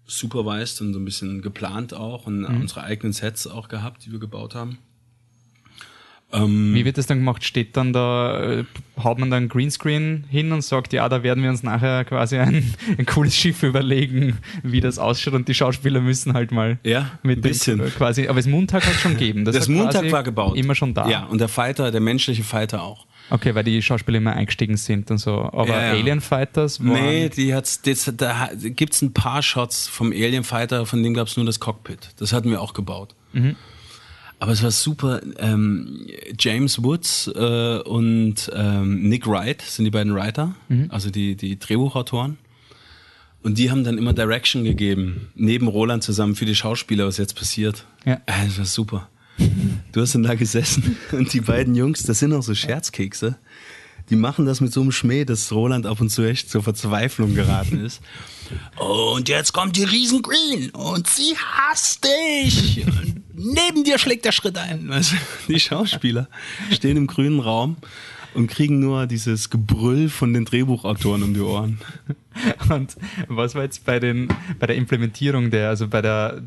supervised 0.06 0.80
und 0.80 0.92
so 0.92 0.98
ein 0.98 1.04
bisschen 1.04 1.40
geplant 1.42 1.94
auch 1.94 2.26
und 2.26 2.40
mhm. 2.40 2.60
unsere 2.60 2.82
eigenen 2.82 3.12
Sets 3.12 3.46
auch 3.46 3.68
gehabt, 3.68 4.04
die 4.04 4.12
wir 4.12 4.18
gebaut 4.18 4.54
haben. 4.54 4.78
Ähm, 6.34 6.74
Wie 6.74 6.84
wird 6.84 6.98
das 6.98 7.06
dann 7.06 7.18
gemacht? 7.18 7.44
Steht 7.44 7.76
dann 7.76 7.92
da, 7.92 8.42
äh, 8.42 8.64
haut 9.02 9.18
man 9.18 9.30
dann 9.30 9.48
Greenscreen 9.48 10.24
hin 10.28 10.52
und 10.52 10.62
sagt, 10.62 10.92
ja, 10.92 11.08
da 11.08 11.22
werden 11.22 11.42
wir 11.42 11.50
uns 11.50 11.62
nachher 11.62 12.04
quasi 12.04 12.38
ein, 12.38 12.74
ein 12.98 13.06
cooles 13.06 13.36
Schiff 13.36 13.62
überlegen, 13.62 14.38
wie 14.62 14.80
das 14.80 14.98
ausschaut 14.98 15.34
und 15.34 15.46
die 15.46 15.54
Schauspieler 15.54 16.00
müssen 16.00 16.34
halt 16.34 16.50
mal 16.50 16.78
ja, 16.82 17.12
mit 17.22 17.38
ein 17.38 17.42
bisschen. 17.42 17.78
Dem, 17.78 17.90
quasi, 17.90 18.26
aber 18.26 18.40
das 18.40 18.46
Montag 18.46 18.84
hat 18.84 18.94
schon 18.94 19.12
gegeben. 19.12 19.44
Das, 19.44 19.54
das 19.54 19.68
Montag 19.68 20.10
war 20.10 20.24
gebaut. 20.24 20.56
Immer 20.56 20.74
schon 20.74 20.92
da. 20.92 21.08
Ja, 21.08 21.24
und 21.24 21.40
der 21.40 21.48
Fighter, 21.48 21.90
der 21.92 22.00
menschliche 22.00 22.42
Fighter 22.42 22.82
auch. 22.82 23.06
Okay, 23.30 23.54
weil 23.54 23.64
die 23.64 23.80
Schauspieler 23.80 24.18
immer 24.18 24.34
eingestiegen 24.34 24.76
sind 24.76 25.10
und 25.10 25.18
so. 25.18 25.48
Aber 25.52 25.68
ja, 25.68 25.82
ja. 25.82 25.90
Alien 25.92 26.20
Fighters 26.20 26.80
waren 26.80 26.92
Nee, 26.92 27.28
die 27.30 27.54
hat's, 27.54 27.80
das, 27.80 28.12
da 28.16 28.50
gibt's 28.54 29.00
ein 29.00 29.14
paar 29.14 29.42
Shots 29.42 29.88
vom 29.88 30.12
Alien 30.12 30.44
Fighter, 30.44 30.84
von 30.84 31.02
dem 31.02 31.14
gab's 31.14 31.36
nur 31.36 31.46
das 31.46 31.58
Cockpit. 31.58 32.10
Das 32.18 32.32
hatten 32.32 32.50
wir 32.50 32.60
auch 32.60 32.74
gebaut. 32.74 33.14
Mhm. 33.32 33.56
Aber 34.44 34.52
es 34.52 34.62
war 34.62 34.72
super. 34.72 35.22
Ähm, 35.38 36.06
James 36.38 36.82
Woods 36.82 37.28
äh, 37.34 37.78
und 37.78 38.50
ähm, 38.54 39.08
Nick 39.08 39.26
Wright 39.26 39.62
sind 39.62 39.86
die 39.86 39.90
beiden 39.90 40.14
Writer, 40.14 40.54
mhm. 40.68 40.88
also 40.90 41.08
die, 41.08 41.34
die 41.34 41.58
Drehbuchautoren. 41.58 42.36
Und 43.42 43.56
die 43.56 43.70
haben 43.70 43.84
dann 43.84 43.96
immer 43.96 44.12
Direction 44.12 44.64
gegeben, 44.64 45.30
neben 45.34 45.66
Roland 45.66 46.02
zusammen 46.02 46.34
für 46.34 46.44
die 46.44 46.54
Schauspieler, 46.54 47.06
was 47.06 47.16
jetzt 47.16 47.36
passiert. 47.36 47.86
Ja. 48.04 48.20
Äh, 48.26 48.44
das 48.44 48.58
war 48.58 48.66
super. 48.66 49.08
Du 49.92 50.02
hast 50.02 50.14
dann 50.14 50.24
da 50.24 50.34
gesessen 50.34 50.98
und 51.12 51.32
die 51.32 51.40
beiden 51.40 51.74
Jungs, 51.74 52.02
das 52.02 52.18
sind 52.18 52.34
auch 52.34 52.42
so 52.42 52.54
Scherzkekse 52.54 53.38
die 54.10 54.16
machen 54.16 54.46
das 54.46 54.60
mit 54.60 54.72
so 54.72 54.80
einem 54.80 54.92
Schmäh, 54.92 55.24
dass 55.24 55.50
Roland 55.52 55.86
ab 55.86 56.00
und 56.00 56.10
zu 56.10 56.22
echt 56.22 56.50
zur 56.50 56.62
Verzweiflung 56.62 57.34
geraten 57.34 57.84
ist. 57.84 58.00
Und 58.76 59.28
jetzt 59.28 59.52
kommt 59.52 59.76
die 59.76 59.84
Riesen 59.84 60.20
Green 60.20 60.70
und 60.70 61.06
sie 61.06 61.34
hasst 61.36 62.04
dich. 62.04 62.84
Und 62.86 63.22
neben 63.34 63.84
dir 63.84 63.98
schlägt 63.98 64.24
der 64.24 64.32
Schritt 64.32 64.58
ein. 64.58 64.90
Also 64.92 65.16
die 65.48 65.58
Schauspieler 65.58 66.28
stehen 66.70 66.96
im 66.96 67.06
grünen 67.06 67.40
Raum 67.40 67.76
und 68.34 68.48
kriegen 68.48 68.80
nur 68.80 69.06
dieses 69.06 69.48
Gebrüll 69.48 70.08
von 70.08 70.34
den 70.34 70.44
Drehbuchautoren 70.44 71.22
um 71.22 71.34
die 71.34 71.40
Ohren. 71.40 71.80
Und 72.68 72.96
was 73.28 73.54
war 73.54 73.62
jetzt 73.62 73.84
bei 73.84 74.00
den 74.00 74.28
bei 74.58 74.66
der 74.66 74.76
Implementierung 74.76 75.50
der, 75.50 75.68
also 75.68 75.88
bei 75.88 76.02
der 76.02 76.42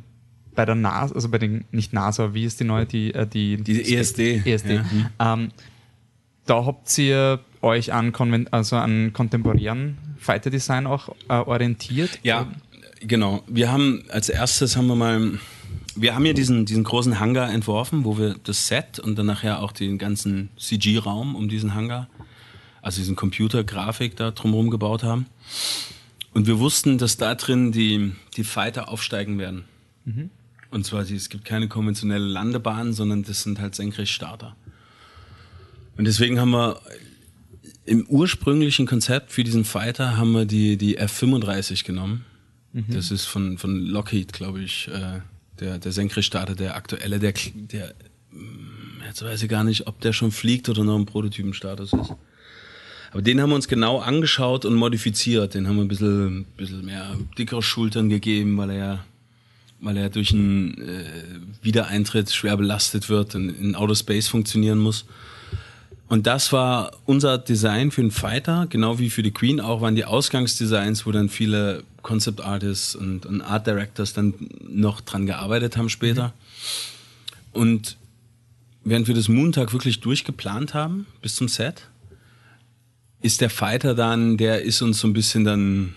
bei 0.53 0.65
der 0.65 0.75
NASA, 0.75 1.15
also 1.15 1.29
bei 1.29 1.37
den 1.37 1.65
nicht 1.71 1.93
NASA, 1.93 2.33
wie 2.33 2.43
ist 2.43 2.59
die 2.59 2.65
neue 2.65 2.85
die 2.85 3.13
äh, 3.13 3.25
die 3.25 3.57
diese 3.57 3.81
ESD 3.81 4.41
ESD. 4.45 4.75
Ja. 5.19 5.33
Ähm, 5.33 5.51
da 6.47 6.65
habt 6.65 6.97
ihr 6.97 7.39
euch 7.61 7.93
an, 7.93 8.11
Konven 8.11 8.51
also 8.51 8.77
an 8.77 9.13
kontemporären 9.13 9.97
Fighter 10.17 10.49
Design 10.49 10.87
auch 10.87 11.09
äh, 11.29 11.33
orientiert? 11.33 12.19
Ja, 12.23 12.47
genau. 13.01 13.43
Wir 13.47 13.71
haben 13.71 14.03
als 14.09 14.29
erstes 14.29 14.75
haben 14.75 14.87
wir 14.87 14.95
mal, 14.95 15.39
wir 15.95 16.15
haben 16.15 16.25
ja 16.25 16.33
diesen, 16.33 16.65
diesen 16.65 16.83
großen 16.83 17.19
Hangar 17.19 17.51
entworfen, 17.51 18.05
wo 18.05 18.17
wir 18.17 18.35
das 18.43 18.67
Set 18.67 18.99
und 18.99 19.17
dann 19.17 19.25
nachher 19.25 19.61
auch 19.61 19.71
den 19.71 19.97
ganzen 19.97 20.49
CG-Raum 20.57 21.35
um 21.35 21.49
diesen 21.49 21.75
Hangar, 21.75 22.07
also 22.81 22.99
diesen 22.99 23.15
Computergrafik 23.15 24.15
da 24.15 24.31
drumherum 24.31 24.69
gebaut 24.69 25.03
haben. 25.03 25.27
Und 26.33 26.47
wir 26.47 26.59
wussten, 26.59 26.97
dass 26.97 27.17
da 27.17 27.35
drin 27.35 27.71
die, 27.71 28.13
die 28.35 28.43
Fighter 28.43 28.89
aufsteigen 28.89 29.39
werden. 29.39 29.65
Mhm. 30.05 30.29
Und 30.69 30.85
zwar, 30.85 31.01
es 31.01 31.29
gibt 31.29 31.45
keine 31.45 31.67
konventionelle 31.67 32.25
Landebahn, 32.25 32.93
sondern 32.93 33.23
das 33.23 33.43
sind 33.43 33.59
halt 33.59 33.73
Senkrechtstarter. 33.73 34.55
Und 35.97 36.05
deswegen 36.05 36.39
haben 36.39 36.51
wir 36.51 36.79
im 37.85 38.05
ursprünglichen 38.07 38.85
Konzept 38.85 39.31
für 39.31 39.43
diesen 39.43 39.65
Fighter 39.65 40.17
haben 40.17 40.33
wir 40.33 40.45
die, 40.45 40.77
die 40.77 40.97
F-35 40.97 41.85
genommen. 41.85 42.25
Mhm. 42.73 42.85
Das 42.89 43.11
ist 43.11 43.25
von, 43.25 43.57
von 43.57 43.85
Lockheed, 43.85 44.33
glaube 44.33 44.61
ich, 44.61 44.89
äh, 44.89 45.21
der, 45.59 45.79
der 45.79 45.91
Senkrechtstarter, 45.91 46.53
der 46.53 46.75
aktuelle, 46.75 47.19
der, 47.19 47.33
der, 47.55 47.93
hm, 48.31 49.01
jetzt 49.07 49.23
weiß 49.23 49.41
ich 49.41 49.49
gar 49.49 49.63
nicht, 49.63 49.87
ob 49.87 50.01
der 50.01 50.13
schon 50.13 50.31
fliegt 50.31 50.69
oder 50.69 50.83
noch 50.83 50.97
ein 50.97 51.05
Prototypenstatus 51.05 51.93
ist. 51.93 52.13
Aber 53.11 53.21
den 53.21 53.39
haben 53.41 53.49
wir 53.49 53.55
uns 53.55 53.69
genau 53.69 53.99
angeschaut 53.99 54.65
und 54.65 54.75
modifiziert. 54.75 55.53
Den 55.53 55.67
haben 55.67 55.77
wir 55.77 55.85
ein 55.85 55.87
bisschen, 55.87 56.39
ein 56.41 56.45
bisschen 56.57 56.85
mehr 56.85 57.17
dickere 57.37 57.63
Schultern 57.63 58.09
gegeben, 58.09 58.57
weil 58.57 58.71
er 58.71 59.05
weil 59.79 59.97
er 59.97 60.09
durch 60.09 60.33
einen 60.33 60.81
äh, 60.81 61.03
Wiedereintritt 61.61 62.31
schwer 62.31 62.57
belastet 62.57 63.09
wird 63.09 63.35
und 63.35 63.49
in 63.49 63.75
Outer 63.75 63.95
Space 63.95 64.27
funktionieren 64.27 64.79
muss. 64.79 65.05
Und 66.07 66.25
das 66.25 66.53
war 66.53 66.91
unser 67.05 67.37
Design 67.37 67.91
für 67.91 68.01
den 68.01 68.11
Fighter, 68.11 68.67
genau 68.69 68.97
wie 68.97 69.09
für 69.09 69.23
die 69.23 69.31
Queen 69.31 69.59
auch, 69.59 69.81
waren 69.81 69.95
die 69.95 70.05
Ausgangsdesigns, 70.05 71.05
wo 71.05 71.11
dann 71.11 71.27
viele 71.27 71.83
Concept 72.01 72.39
Artists 72.39 72.95
und, 72.95 73.25
und 73.25 73.41
Art 73.41 73.67
Directors 73.67 74.13
dann 74.13 74.33
noch 74.65 75.01
dran 75.01 75.25
gearbeitet 75.25 75.75
haben 75.75 75.89
später. 75.89 76.27
Mhm. 76.27 77.61
Und 77.61 77.97
während 78.83 79.07
wir 79.07 79.15
das 79.15 79.27
Montag 79.27 79.73
wirklich 79.73 79.99
durchgeplant 79.99 80.73
haben, 80.73 81.07
bis 81.21 81.35
zum 81.35 81.49
Set, 81.49 81.89
ist 83.21 83.41
der 83.41 83.49
Fighter 83.49 83.95
dann, 83.95 84.37
der 84.37 84.61
ist 84.61 84.81
uns 84.81 84.99
so 84.99 85.07
ein 85.07 85.13
bisschen 85.13 85.43
dann 85.43 85.95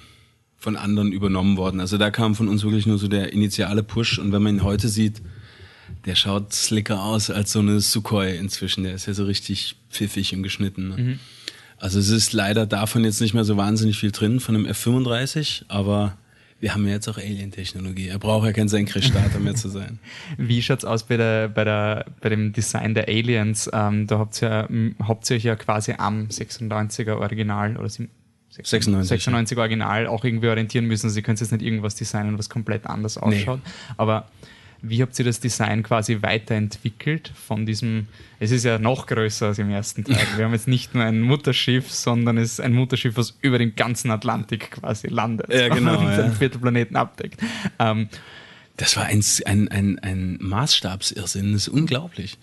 von 0.56 0.76
anderen 0.76 1.12
übernommen 1.12 1.56
worden. 1.56 1.80
Also 1.80 1.98
da 1.98 2.10
kam 2.10 2.34
von 2.34 2.48
uns 2.48 2.64
wirklich 2.64 2.86
nur 2.86 2.98
so 2.98 3.08
der 3.08 3.32
initiale 3.32 3.82
Push. 3.82 4.18
Und 4.18 4.32
wenn 4.32 4.42
man 4.42 4.56
ihn 4.56 4.62
heute 4.62 4.88
sieht, 4.88 5.22
der 6.04 6.14
schaut 6.14 6.52
slicker 6.52 7.02
aus 7.02 7.30
als 7.30 7.52
so 7.52 7.60
eine 7.60 7.80
Sukhoi 7.80 8.36
inzwischen. 8.36 8.84
Der 8.84 8.94
ist 8.94 9.06
ja 9.06 9.14
so 9.14 9.24
richtig 9.24 9.76
pfiffig 9.90 10.34
und 10.34 10.42
geschnitten. 10.42 10.88
Ne? 10.88 10.96
Mhm. 10.96 11.18
Also 11.78 11.98
es 11.98 12.10
ist 12.10 12.32
leider 12.32 12.66
davon 12.66 13.04
jetzt 13.04 13.20
nicht 13.20 13.34
mehr 13.34 13.44
so 13.44 13.56
wahnsinnig 13.56 13.98
viel 13.98 14.10
drin 14.10 14.40
von 14.40 14.54
dem 14.54 14.66
F35, 14.66 15.64
aber 15.68 16.16
wir 16.60 16.74
haben 16.74 16.86
ja 16.86 16.92
jetzt 16.92 17.08
auch 17.08 17.16
Alien-Technologie. 17.16 18.08
Er 18.08 18.18
braucht 18.18 18.44
ja 18.44 18.52
kein 18.52 18.68
Senkrechtstarter 18.68 19.40
mehr 19.40 19.54
zu 19.54 19.68
sein. 19.70 19.98
Wie 20.36 20.60
schaut's 20.60 20.84
aus 20.84 21.04
bei, 21.04 21.16
der, 21.16 21.48
bei, 21.48 21.64
der, 21.64 22.04
bei 22.20 22.28
dem 22.28 22.52
Design 22.52 22.92
der 22.92 23.08
Aliens? 23.08 23.70
Ähm, 23.72 24.06
da 24.06 24.18
habt 24.18 24.42
ihr, 24.42 24.68
habt 25.02 25.30
ihr 25.30 25.36
euch 25.36 25.44
ja 25.44 25.56
quasi 25.56 25.94
am 25.96 26.26
96er 26.26 27.16
Original 27.16 27.78
oder 27.78 27.88
96, 27.88 29.08
96 29.08 29.56
ja. 29.56 29.62
Original 29.62 30.06
auch 30.06 30.22
irgendwie 30.22 30.48
orientieren 30.48 30.84
müssen. 30.84 31.06
Also 31.06 31.18
ihr 31.18 31.22
könnt 31.22 31.40
jetzt 31.40 31.50
nicht 31.50 31.62
irgendwas 31.62 31.94
designen, 31.94 32.36
was 32.38 32.50
komplett 32.50 32.86
anders 32.86 33.16
ausschaut. 33.16 33.60
Nee. 33.64 33.70
Aber 33.96 34.28
wie 34.82 35.02
habt 35.02 35.18
ihr 35.18 35.24
das 35.24 35.40
Design 35.40 35.82
quasi 35.82 36.22
weiterentwickelt 36.22 37.32
von 37.34 37.66
diesem, 37.66 38.08
es 38.38 38.50
ist 38.50 38.64
ja 38.64 38.78
noch 38.78 39.06
größer 39.06 39.48
als 39.48 39.58
im 39.58 39.70
ersten 39.70 40.04
Teil. 40.04 40.26
Wir 40.36 40.44
haben 40.44 40.52
jetzt 40.52 40.68
nicht 40.68 40.94
nur 40.94 41.04
ein 41.04 41.20
Mutterschiff, 41.20 41.90
sondern 41.90 42.38
es 42.38 42.52
ist 42.52 42.60
ein 42.60 42.72
Mutterschiff, 42.72 43.16
was 43.16 43.36
über 43.40 43.58
den 43.58 43.74
ganzen 43.74 44.10
Atlantik 44.10 44.70
quasi 44.72 45.08
landet 45.08 45.52
ja, 45.52 45.68
genau, 45.68 45.98
und 45.98 46.06
ja. 46.06 46.22
den 46.22 46.32
vierten 46.32 46.60
Planeten 46.60 46.96
abdeckt. 46.96 47.40
Ähm, 47.78 48.08
das 48.76 48.96
war 48.96 49.04
ein, 49.04 49.22
ein, 49.44 49.68
ein, 49.68 49.98
ein 49.98 50.38
Maßstabsirrsinn, 50.40 51.52
das 51.52 51.62
ist 51.62 51.68
unglaublich. 51.68 52.38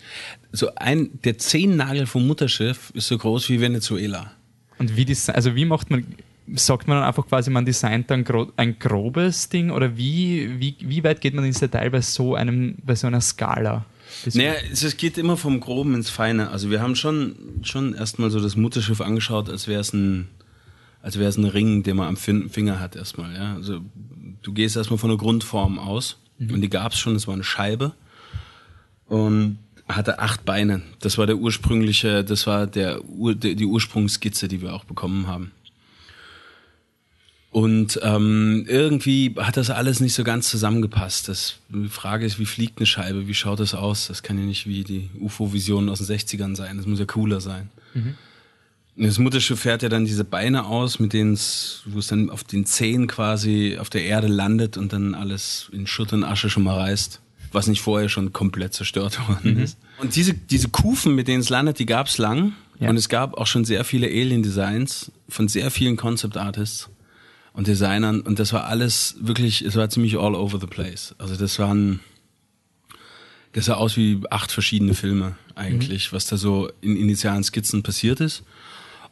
So 0.52 0.69
ein, 0.76 1.10
der 1.23 1.39
Zehennagel 1.39 2.06
vom 2.06 2.28
Mutterschiff 2.28 2.91
ist 2.93 3.08
so 3.08 3.17
groß 3.17 3.50
wie 3.50 3.60
Venezuela. 3.60 4.32
Und 4.78 4.95
wie, 4.95 5.06
das, 5.06 5.30
also 5.30 5.56
wie 5.56 5.65
macht 5.65 5.89
man 5.89 6.06
sagt 6.56 6.88
man 6.88 6.98
dann 6.98 7.08
einfach 7.08 7.28
quasi, 7.28 7.50
man 7.50 7.66
designt 7.66 8.10
dann 8.10 8.26
ein 8.56 8.80
grobes 8.80 9.50
Ding 9.50 9.72
oder 9.72 9.98
wie, 9.98 10.60
wie, 10.60 10.76
wie 10.80 11.04
weit 11.04 11.22
geht 11.22 11.34
man 11.34 11.46
ins 11.46 11.60
Detail 11.60 11.90
bei 11.90 12.02
so 12.02 12.36
einem, 12.36 12.76
bei 12.84 12.96
so 12.96 13.08
einer 13.08 13.22
Skala? 13.22 13.86
Naja, 14.34 14.54
es 14.72 14.98
geht 14.98 15.18
immer 15.18 15.38
vom 15.38 15.60
Groben 15.60 15.94
ins 15.94 16.10
Feine. 16.10 16.50
Also 16.50 16.70
wir 16.70 16.82
haben 16.82 16.96
schon, 16.96 17.36
schon 17.62 17.94
erstmal 17.94 18.30
so 18.32 18.40
das 18.40 18.56
Mutterschiff 18.56 19.02
angeschaut, 19.02 19.50
als 19.50 19.68
wäre 19.68 19.82
es 19.82 19.94
ein, 19.94 20.30
als 21.02 21.20
wäre 21.20 21.30
es 21.30 21.38
ein 21.38 21.46
Ring, 21.46 21.84
den 21.84 21.98
man 21.98 22.08
am 22.08 22.18
Finger 22.18 22.80
hat 22.80 22.96
erstmal. 22.96 23.36
Ja? 23.36 23.56
Also 23.56 23.82
du 24.42 24.54
gehst 24.54 24.78
erstmal 24.78 24.98
von 24.98 25.10
der 25.10 25.18
Grundform 25.18 25.78
aus 25.78 26.18
mhm. 26.40 26.54
und 26.54 26.62
die 26.62 26.70
gab 26.70 26.94
es 26.94 27.00
schon, 27.00 27.16
es 27.16 27.28
war 27.28 27.34
eine 27.34 27.44
Scheibe 27.44 27.94
und 29.08 29.60
hatte 29.88 30.20
acht 30.20 30.46
Beine. 30.46 30.82
Das 31.00 31.18
war 31.18 31.26
der 31.26 31.38
ursprüngliche, 31.38 32.24
das 32.24 32.48
war 32.48 32.68
der, 32.68 33.02
die 33.02 33.66
Ursprungsskizze, 33.66 34.48
die 34.48 34.62
wir 34.62 34.74
auch 34.74 34.84
bekommen 34.84 35.28
haben. 35.28 35.52
Und 37.52 38.00
ähm, 38.04 38.66
irgendwie 38.68 39.34
hat 39.38 39.58
das 39.58 39.70
alles 39.70 40.00
nicht 40.00 40.14
so 40.14 40.24
ganz 40.24 40.50
zusammengepasst. 40.50 41.30
Das, 41.30 41.56
die 41.70 41.88
Frage 41.88 42.26
ist, 42.26 42.40
wie 42.40 42.46
fliegt 42.46 42.78
eine 42.78 42.86
Scheibe? 42.86 43.28
Wie 43.28 43.34
schaut 43.34 43.60
das 43.60 43.74
aus? 43.74 44.08
Das 44.08 44.22
kann 44.22 44.38
ja 44.38 44.46
nicht 44.46 44.68
wie 44.68 44.84
die 44.84 45.10
UFO-Visionen 45.20 45.90
aus 45.90 46.00
den 46.00 46.08
60ern 46.08 46.56
sein. 46.56 46.78
Das 46.78 46.86
muss 46.86 47.00
ja 47.00 47.06
cooler 47.06 47.40
sein. 47.40 47.70
Mhm. 47.94 48.16
Das 48.98 49.20
Mutterschiff 49.20 49.60
fährt 49.60 49.84
ja 49.84 49.90
dann 49.90 50.06
diese 50.06 50.24
Beine 50.24 50.66
aus, 50.66 51.00
mit 51.00 51.14
denen 51.14 51.34
es, 51.34 51.84
wo 51.86 52.00
es 52.00 52.08
dann 52.08 52.30
auf 52.32 52.44
den 52.44 52.66
Zehen 52.66 53.08
quasi 53.08 53.78
auf 53.80 53.90
der 53.90 54.04
Erde 54.04 54.28
landet 54.28 54.76
und 54.76 54.92
dann 54.92 55.14
alles 55.14 55.70
in 55.72 55.86
Schutt 55.86 56.14
und 56.14 56.24
Asche 56.24 56.50
schon 56.50 56.64
mal 56.64 56.78
reißt, 56.78 57.22
was 57.52 57.68
nicht 57.68 57.82
vorher 57.82 58.10
schon 58.10 58.34
komplett 58.34 58.74
zerstört 58.74 59.20
worden 59.30 59.56
mhm. 59.56 59.64
ist. 59.64 59.78
Und 60.00 60.16
diese, 60.16 60.34
diese 60.34 60.70
Kufen, 60.70 61.16
mit 61.16 61.28
denen 61.28 61.42
es 61.42 61.50
landet, 61.50 61.80
die 61.80 61.86
gab 61.86 62.08
es 62.08 62.18
lang. 62.18 62.54
Ja. 62.80 62.90
Und 62.90 62.98
es 62.98 63.08
gab 63.08 63.36
auch 63.38 63.48
schon 63.48 63.66
sehr 63.66 63.84
viele 63.84 64.08
Alien-Designs 64.08 65.12
von 65.30 65.48
sehr 65.48 65.72
vielen 65.72 65.96
Concept-Artists 65.96 66.90
und 67.58 67.65
Designern 67.65 68.22
und 68.22 68.38
das 68.38 68.54
war 68.54 68.67
alles 68.67 69.15
wirklich, 69.20 69.63
es 69.63 69.76
war 69.76 69.89
ziemlich 69.89 70.15
all 70.15 70.36
over 70.36 70.60
the 70.60 70.67
place. 70.67 71.15
Also 71.17 71.36
das 71.36 71.58
waren, 71.58 72.02
das 73.54 73.65
sah 73.65 73.74
aus 73.74 73.98
wie 73.98 74.22
acht 74.30 74.52
verschiedene 74.52 74.93
Filme 74.93 75.36
eigentlich, 75.56 76.12
mhm. 76.12 76.15
was 76.15 76.28
da 76.28 76.38
so 76.38 76.70
in 76.82 76.96
initialen 76.96 77.43
Skizzen 77.43 77.82
passiert 77.82 78.20
ist. 78.20 78.43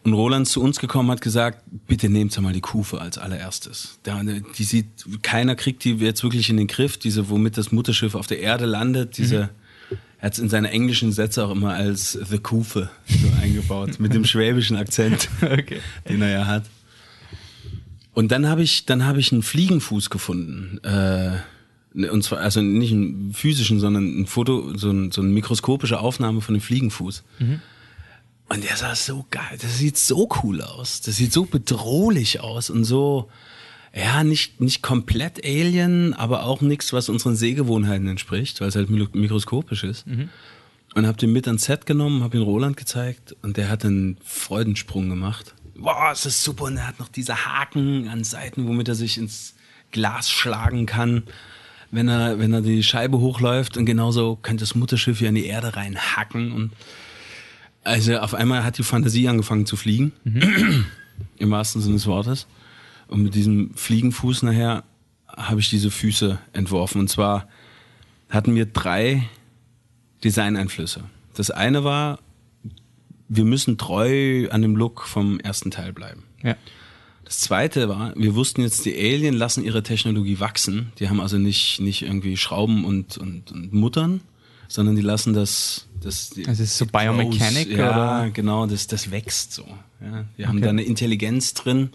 Und 0.04 0.14
Roland 0.14 0.48
zu 0.48 0.62
uns 0.62 0.80
gekommen 0.80 1.10
hat 1.10 1.22
gesagt, 1.22 1.64
bitte 1.88 2.08
nehmt 2.08 2.40
mal 2.40 2.54
die 2.54 2.62
Kufe 2.62 3.02
als 3.02 3.18
allererstes. 3.18 3.98
Die 4.56 4.64
sieht, 4.64 4.86
keiner 5.24 5.56
kriegt 5.56 5.84
die 5.84 5.96
jetzt 5.96 6.22
wirklich 6.22 6.48
in 6.52 6.58
den 6.58 6.68
Griff, 6.68 6.98
diese, 6.98 7.30
womit 7.30 7.58
das 7.58 7.72
Mutterschiff 7.72 8.14
auf 8.14 8.28
der 8.28 8.42
Erde 8.42 8.68
landet, 8.68 9.18
diese, 9.18 9.50
mhm. 9.90 9.98
er 10.20 10.26
hat 10.28 10.34
es 10.34 10.40
in 10.40 10.50
seine 10.50 10.70
englischen 10.70 11.12
Sätze 11.12 11.44
auch 11.44 11.50
immer 11.50 11.74
als 11.74 12.12
The 12.12 12.38
Kufe 12.38 12.92
so 13.08 13.28
eingebaut, 13.42 14.00
mit 14.00 14.14
dem 14.14 14.24
schwäbischen 14.26 14.78
Akzent, 14.78 15.30
okay. 15.42 15.80
den 16.08 16.22
er 16.22 16.30
ja 16.30 16.46
hat. 16.46 16.66
Und 18.16 18.32
dann 18.32 18.48
habe 18.48 18.64
ich, 18.64 18.86
dann 18.86 19.06
habe 19.06 19.20
ich 19.20 19.32
einen 19.32 19.44
Fliegenfuß 19.44 20.10
gefunden. 20.10 20.80
Äh, 20.84 21.38
und 22.10 22.24
zwar, 22.24 22.40
also 22.40 22.62
nicht 22.62 22.94
einen 22.94 23.34
physischen, 23.34 23.80
sondern 23.80 24.22
ein 24.22 24.26
Foto, 24.26 24.76
so, 24.78 24.90
ein, 24.90 25.12
so 25.12 25.22
eine 25.22 25.32
mikroskopische 25.32 26.00
Aufnahme 26.00 26.42
von 26.42 26.56
dem 26.56 26.62
Fliegenfuß. 26.62 27.24
Mhm. 27.40 27.60
Und 28.48 28.64
der 28.64 28.78
sah 28.78 28.96
so 28.96 29.26
geil, 29.32 29.58
das 29.62 29.78
sieht 29.78 29.98
so 29.98 30.30
cool 30.44 30.62
aus. 30.62 31.02
Das 31.02 31.18
sieht 31.18 31.34
so 31.34 31.46
bedrohlich 31.46 32.40
aus 32.40 32.70
und 32.70 32.86
so, 32.86 33.30
ja, 33.94 34.24
nicht, 34.24 34.62
nicht 34.62 34.82
komplett 34.82 35.44
Alien, 35.46 36.14
aber 36.14 36.46
auch 36.46 36.62
nichts, 36.62 36.94
was 36.94 37.10
unseren 37.10 37.36
Sehgewohnheiten 37.36 38.08
entspricht, 38.08 38.62
weil 38.62 38.70
es 38.70 38.76
halt 38.76 38.90
mikroskopisch 38.90 39.84
ist. 39.84 40.08
Mhm. 40.08 40.30
Und 40.94 41.06
habe 41.06 41.18
den 41.18 41.34
mit 41.34 41.48
ans 41.48 41.66
Set 41.66 41.86
genommen, 41.86 42.24
habe 42.24 42.38
ihn 42.38 42.44
Roland 42.44 42.78
gezeigt 42.78 43.36
und 43.42 43.58
der 43.58 43.70
hat 43.70 43.84
einen 43.84 44.18
Freudensprung 44.24 45.10
gemacht. 45.10 45.54
Wow, 45.78 46.12
es 46.12 46.26
ist 46.26 46.44
super. 46.44 46.66
Und 46.66 46.78
er 46.78 46.88
hat 46.88 47.00
noch 47.00 47.10
diese 47.10 47.46
Haken 47.46 48.08
an 48.08 48.24
Seiten, 48.24 48.68
womit 48.68 48.88
er 48.88 48.96
sich 48.96 49.18
ins 49.18 49.56
Glas 49.92 50.30
schlagen 50.30 50.86
kann, 50.86 51.24
wenn 51.92 52.08
er, 52.08 52.40
wenn 52.40 52.54
er 52.54 52.62
die 52.62 52.84
Scheibe 52.84 53.20
hochläuft. 53.20 53.78
Und 53.78 53.86
genauso 53.86 54.38
könnte 54.38 54.64
das 54.64 54.76
Mutterschiff 54.76 55.20
hier 55.20 55.30
in 55.30 55.36
die 55.36 55.46
Erde 55.46 55.76
reinhacken. 55.76 56.52
Und 56.52 56.72
also 57.84 58.18
auf 58.18 58.34
einmal 58.34 58.64
hat 58.64 58.78
die 58.78 58.84
Fantasie 58.84 59.28
angefangen 59.28 59.66
zu 59.66 59.76
fliegen. 59.76 60.14
Mhm. 60.24 60.86
Im 61.38 61.52
wahrsten 61.52 61.82
Sinne 61.82 61.96
des 61.96 62.08
Wortes. 62.08 62.48
Und 63.08 63.24
mit 63.24 63.36
diesem 63.36 63.76
Fliegenfuß 63.76 64.44
nachher 64.44 64.84
habe 65.28 65.60
ich 65.60 65.70
diese 65.70 65.92
Füße 65.92 66.40
entworfen. 66.54 67.02
Und 67.02 67.10
zwar 67.10 67.48
hatten 68.30 68.56
wir 68.56 68.66
drei 68.66 69.28
Designeinflüsse. 70.24 71.04
Das 71.36 71.52
eine 71.52 71.84
war, 71.84 72.20
wir 73.28 73.46
müssen 73.46 73.78
treu 73.78 74.48
an 74.50 74.62
dem 74.62 74.76
Look 74.76 75.04
vom 75.04 75.40
ersten 75.40 75.72
Teil 75.72 75.94
bleiben. 75.94 76.24
Ja. 76.44 76.56
Das 77.24 77.40
zweite 77.40 77.90
war, 77.90 78.14
wir 78.16 78.36
wussten 78.36 78.62
jetzt, 78.62 78.86
die 78.86 78.96
Alien 78.96 79.34
lassen 79.34 79.64
ihre 79.64 79.82
Technologie 79.82 80.40
wachsen. 80.40 80.92
Die 81.00 81.10
haben 81.10 81.20
also 81.20 81.40
nicht, 81.40 81.82
nicht 81.82 82.04
irgendwie 82.04 82.38
Schrauben 82.38 82.86
und, 82.86 83.18
und, 83.18 83.52
und 83.52 83.74
Muttern, 83.74 84.22
sondern 84.68 84.96
die 84.96 85.02
lassen 85.02 85.34
das. 85.34 85.88
Das, 86.02 86.30
die, 86.30 86.48
also 86.48 86.62
ist 86.62 86.78
so 86.78 86.86
Biomechanic? 86.86 87.72
Ja, 87.72 88.22
oder? 88.22 88.30
genau, 88.30 88.68
das, 88.68 88.86
das 88.86 89.10
wächst 89.10 89.54
so. 89.54 89.66
Ja. 90.02 90.26
Wir 90.38 90.48
haben 90.48 90.62
da 90.62 90.70
eine 90.70 90.84
Intelligenz 90.84 91.56
drin 91.56 91.90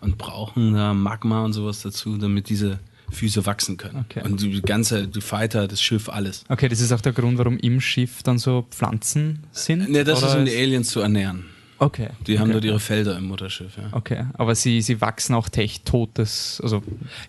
und 0.00 0.18
brauchen 0.18 0.74
da 0.74 0.94
Magma 0.94 1.44
und 1.44 1.52
sowas 1.52 1.82
dazu, 1.82 2.16
damit 2.16 2.48
diese 2.48 2.80
Füße 3.12 3.46
wachsen 3.46 3.76
können. 3.76 4.04
Okay. 4.08 4.22
Und 4.24 4.40
die 4.40 4.62
ganze, 4.62 5.06
die 5.06 5.20
Fighter, 5.20 5.68
das 5.68 5.80
Schiff, 5.80 6.08
alles. 6.08 6.44
Okay, 6.48 6.68
das 6.68 6.80
ist 6.80 6.92
auch 6.92 7.00
der 7.00 7.12
Grund, 7.12 7.38
warum 7.38 7.58
im 7.58 7.80
Schiff 7.80 8.22
dann 8.22 8.38
so 8.38 8.66
Pflanzen 8.70 9.44
sind? 9.52 9.90
Ne, 9.90 10.04
das 10.04 10.22
ist, 10.22 10.34
um 10.34 10.44
die 10.44 10.56
Aliens 10.56 10.88
zu 10.88 11.00
ernähren. 11.00 11.46
Okay. 11.82 12.10
Die 12.26 12.34
okay. 12.34 12.38
haben 12.40 12.52
dort 12.52 12.64
ihre 12.64 12.78
Felder 12.78 13.18
im 13.18 13.24
Mutterschiff, 13.24 13.76
ja. 13.76 13.88
Okay, 13.90 14.26
aber 14.34 14.54
sie, 14.54 14.80
sie 14.82 15.00
wachsen 15.00 15.34
auch 15.34 15.48
tech 15.48 15.80
totes, 15.84 16.60
also. 16.62 16.80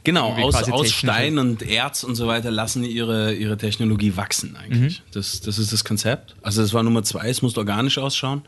Genau, 0.04 0.32
aus, 0.34 0.70
aus 0.70 0.92
Stein 0.92 1.40
und 1.40 1.64
Erz 1.64 2.04
und 2.04 2.14
so 2.14 2.28
weiter 2.28 2.52
lassen 2.52 2.84
ihre, 2.84 3.34
ihre 3.34 3.58
Technologie 3.58 4.16
wachsen 4.16 4.56
eigentlich. 4.56 5.00
Mhm. 5.00 5.12
Das, 5.12 5.42
das 5.42 5.58
ist 5.58 5.74
das 5.74 5.84
Konzept. 5.84 6.36
Also 6.44 6.62
das 6.62 6.72
war 6.72 6.84
Nummer 6.84 7.04
zwei, 7.04 7.30
es 7.30 7.42
muss 7.42 7.58
organisch 7.58 7.98
ausschauen. 7.98 8.44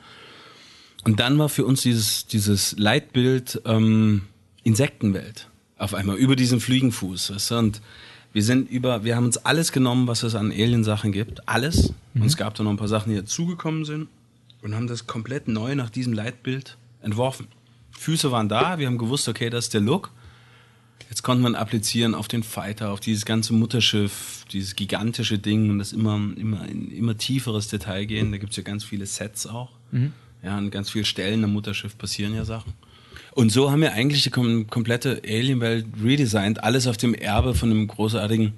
Und 1.03 1.19
dann 1.19 1.39
war 1.39 1.49
für 1.49 1.65
uns 1.65 1.81
dieses, 1.81 2.27
dieses 2.27 2.77
Leitbild 2.77 3.61
ähm, 3.65 4.23
Insektenwelt 4.63 5.47
auf 5.77 5.93
einmal 5.93 6.17
über 6.17 6.35
diesen 6.35 6.59
Fliegenfuß. 6.59 7.33
Weißt 7.33 7.51
du? 7.51 7.55
Und 7.57 7.81
wir 8.33 8.43
sind 8.43 8.69
über, 8.69 9.03
wir 9.03 9.15
haben 9.15 9.25
uns 9.25 9.37
alles 9.37 9.71
genommen, 9.71 10.07
was 10.07 10.23
es 10.23 10.35
an 10.35 10.51
Alien-Sachen 10.51 11.11
gibt. 11.11 11.47
Alles. 11.47 11.93
Mhm. 12.13 12.21
Und 12.21 12.27
es 12.27 12.37
gab 12.37 12.53
da 12.55 12.63
noch 12.63 12.71
ein 12.71 12.77
paar 12.77 12.87
Sachen, 12.87 13.11
die 13.11 13.15
dazugekommen 13.15 13.85
sind. 13.85 14.07
Und 14.61 14.75
haben 14.75 14.87
das 14.87 15.05
komplett 15.05 15.47
neu 15.47 15.75
nach 15.75 15.89
diesem 15.89 16.13
Leitbild 16.13 16.77
entworfen. 17.01 17.47
Füße 17.91 18.31
waren 18.31 18.49
da, 18.49 18.79
wir 18.79 18.87
haben 18.87 18.97
gewusst, 18.97 19.29
okay, 19.29 19.49
das 19.49 19.65
ist 19.65 19.73
der 19.73 19.81
Look. 19.81 20.11
Jetzt 21.09 21.21
konnte 21.21 21.43
man 21.43 21.55
applizieren 21.55 22.15
auf 22.15 22.27
den 22.27 22.43
Fighter, 22.43 22.91
auf 22.91 22.99
dieses 22.99 23.25
ganze 23.25 23.53
Mutterschiff, 23.53 24.45
dieses 24.51 24.75
gigantische 24.75 25.37
Ding 25.37 25.69
und 25.69 25.79
das 25.79 25.93
immer, 25.93 26.15
immer 26.35 26.67
in 26.67 26.91
immer 26.91 27.15
tieferes 27.17 27.67
Detail 27.67 28.05
gehen. 28.05 28.31
Da 28.31 28.37
gibt 28.37 28.51
es 28.51 28.57
ja 28.57 28.63
ganz 28.63 28.83
viele 28.83 29.05
Sets 29.05 29.45
auch. 29.47 29.71
Mhm. 29.91 30.13
Ja, 30.43 30.57
an 30.57 30.71
ganz 30.71 30.89
vielen 30.89 31.05
Stellen 31.05 31.43
am 31.43 31.53
Mutterschiff 31.53 31.97
passieren 31.97 32.35
ja 32.35 32.43
Sachen. 32.43 32.73
Und 33.35 33.51
so 33.51 33.69
haben 33.69 33.81
wir 33.81 33.91
eigentlich 33.91 34.23
die 34.23 34.29
kom 34.29 34.67
komplette 34.67 35.21
Alien-Welt 35.27 35.85
redesigned, 36.01 36.63
alles 36.63 36.87
auf 36.87 36.95
dem 36.95 37.13
Erbe 37.13 37.53
von 37.53 37.67
dem 37.67 37.85
großartigen 37.85 38.53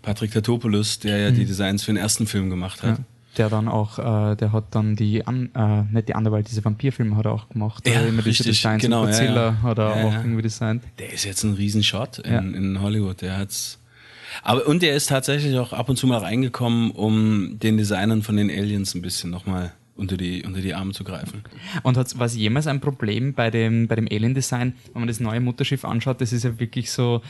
Patrick 0.00 0.32
Tatopoulos, 0.32 0.98
der 0.98 1.18
ja 1.18 1.30
mhm. 1.30 1.34
die 1.34 1.44
Designs 1.44 1.84
für 1.84 1.92
den 1.92 1.98
ersten 1.98 2.26
Film 2.26 2.48
gemacht 2.48 2.82
hat. 2.82 2.98
Ja, 2.98 3.04
der 3.36 3.50
dann 3.50 3.68
auch, 3.68 3.98
äh, 3.98 4.34
der 4.34 4.52
hat 4.52 4.64
dann 4.70 4.96
die, 4.96 5.26
an, 5.26 5.50
äh, 5.54 5.82
nicht 5.92 6.08
die 6.08 6.14
Underworld, 6.14 6.48
diese 6.50 6.64
Vampirfilme 6.64 7.16
hat 7.16 7.26
er 7.26 7.32
auch 7.32 7.50
gemacht. 7.50 7.86
Ja, 7.86 8.00
immer 8.00 8.24
richtig, 8.24 8.46
diese 8.46 8.48
Designs 8.48 8.82
genau, 8.82 9.04
Godzilla 9.04 9.34
ja, 9.34 9.46
ja. 9.50 9.62
hat 9.62 9.78
er 9.78 9.96
ja, 9.96 10.04
auch 10.06 10.14
irgendwie 10.14 10.42
designt. 10.42 10.82
Der 10.98 11.12
ist 11.12 11.24
jetzt 11.24 11.42
ein 11.44 11.52
Riesenshot 11.52 12.20
in, 12.20 12.54
in 12.54 12.80
Hollywood, 12.80 13.20
der 13.20 13.36
hat's 13.36 13.78
aber 14.42 14.66
und 14.66 14.82
der 14.82 14.96
ist 14.96 15.10
tatsächlich 15.10 15.56
auch 15.58 15.72
ab 15.72 15.88
und 15.88 15.96
zu 15.96 16.06
mal 16.06 16.18
reingekommen, 16.18 16.90
um 16.90 17.58
den 17.60 17.76
Designern 17.76 18.22
von 18.22 18.36
den 18.36 18.50
Aliens 18.50 18.94
ein 18.94 19.02
bisschen 19.02 19.30
nochmal 19.30 19.72
unter 19.96 20.16
die, 20.16 20.42
unter 20.44 20.60
die 20.60 20.74
Arme 20.74 20.92
zu 20.92 21.04
greifen. 21.04 21.42
Und 21.82 21.96
war 21.96 22.26
es 22.26 22.34
jemals 22.34 22.66
ein 22.66 22.80
Problem 22.80 23.34
bei 23.34 23.50
dem, 23.50 23.86
bei 23.86 23.96
dem 23.96 24.08
Alien-Design, 24.10 24.74
wenn 24.92 25.00
man 25.00 25.08
das 25.08 25.20
neue 25.20 25.40
Mutterschiff 25.40 25.84
anschaut, 25.84 26.20
das 26.20 26.32
ist 26.32 26.44
ja 26.44 26.58
wirklich 26.58 26.90
so, 26.90 27.22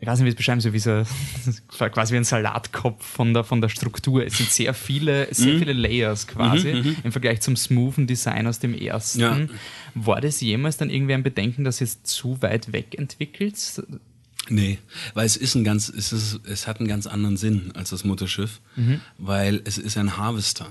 ich 0.00 0.06
weiß 0.06 0.20
nicht, 0.20 0.26
wie 0.26 0.30
es 0.30 0.36
beschreiben 0.36 0.60
so 0.60 0.72
wie 0.72 0.78
so 0.78 1.02
quasi 1.68 2.12
wie 2.12 2.18
ein 2.18 2.24
Salatkopf 2.24 3.04
von 3.04 3.34
der, 3.34 3.42
von 3.42 3.60
der 3.60 3.68
Struktur. 3.68 4.24
Es 4.24 4.36
sind 4.38 4.50
sehr 4.50 4.74
viele, 4.74 5.32
sehr 5.34 5.54
mhm. 5.54 5.58
viele 5.58 5.72
Layers 5.72 6.28
quasi 6.28 6.72
mhm, 6.72 6.78
mhm, 6.80 6.96
im 7.04 7.12
Vergleich 7.12 7.40
zum 7.40 7.56
smoothen 7.56 8.06
Design 8.06 8.46
aus 8.46 8.60
dem 8.60 8.74
ersten. 8.74 9.20
Ja. 9.20 9.38
War 9.94 10.20
das 10.20 10.40
jemals 10.40 10.76
dann 10.76 10.90
irgendwie 10.90 11.14
ein 11.14 11.24
Bedenken, 11.24 11.64
dass 11.64 11.80
es 11.80 12.02
zu 12.04 12.40
weit 12.42 12.72
weg 12.72 12.96
entwickelt? 12.96 13.56
Nee, 14.50 14.78
weil 15.14 15.26
es 15.26 15.36
ist 15.36 15.56
ein 15.56 15.64
ganz, 15.64 15.88
es 15.88 16.12
ist, 16.12 16.40
es 16.46 16.66
hat 16.66 16.78
einen 16.78 16.88
ganz 16.88 17.06
anderen 17.06 17.36
Sinn 17.36 17.72
als 17.74 17.90
das 17.90 18.04
Mutterschiff, 18.04 18.60
mhm. 18.76 19.00
weil 19.18 19.60
es 19.64 19.78
ist 19.78 19.98
ein 19.98 20.16
Harvester. 20.16 20.70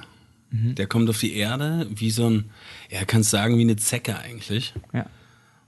Mhm. 0.50 0.76
Der 0.76 0.88
kommt 0.88 1.10
auf 1.10 1.20
die 1.20 1.36
Erde 1.36 1.88
wie 1.90 2.12
so 2.12 2.30
ein, 2.30 2.52
ja, 2.90 3.04
kannst 3.06 3.30
sagen, 3.30 3.58
wie 3.58 3.62
eine 3.62 3.76
Zecke 3.76 4.18
eigentlich. 4.18 4.74
Ja. 4.94 5.06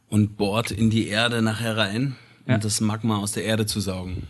Und 0.07 0.37
bohrt 0.37 0.71
in 0.71 0.89
die 0.89 1.07
Erde 1.07 1.41
nachher 1.41 1.77
rein, 1.77 2.15
um 2.45 2.53
ja. 2.53 2.57
das 2.57 2.81
Magma 2.81 3.17
aus 3.17 3.33
der 3.33 3.43
Erde 3.43 3.65
zu 3.65 3.79
saugen. 3.79 4.27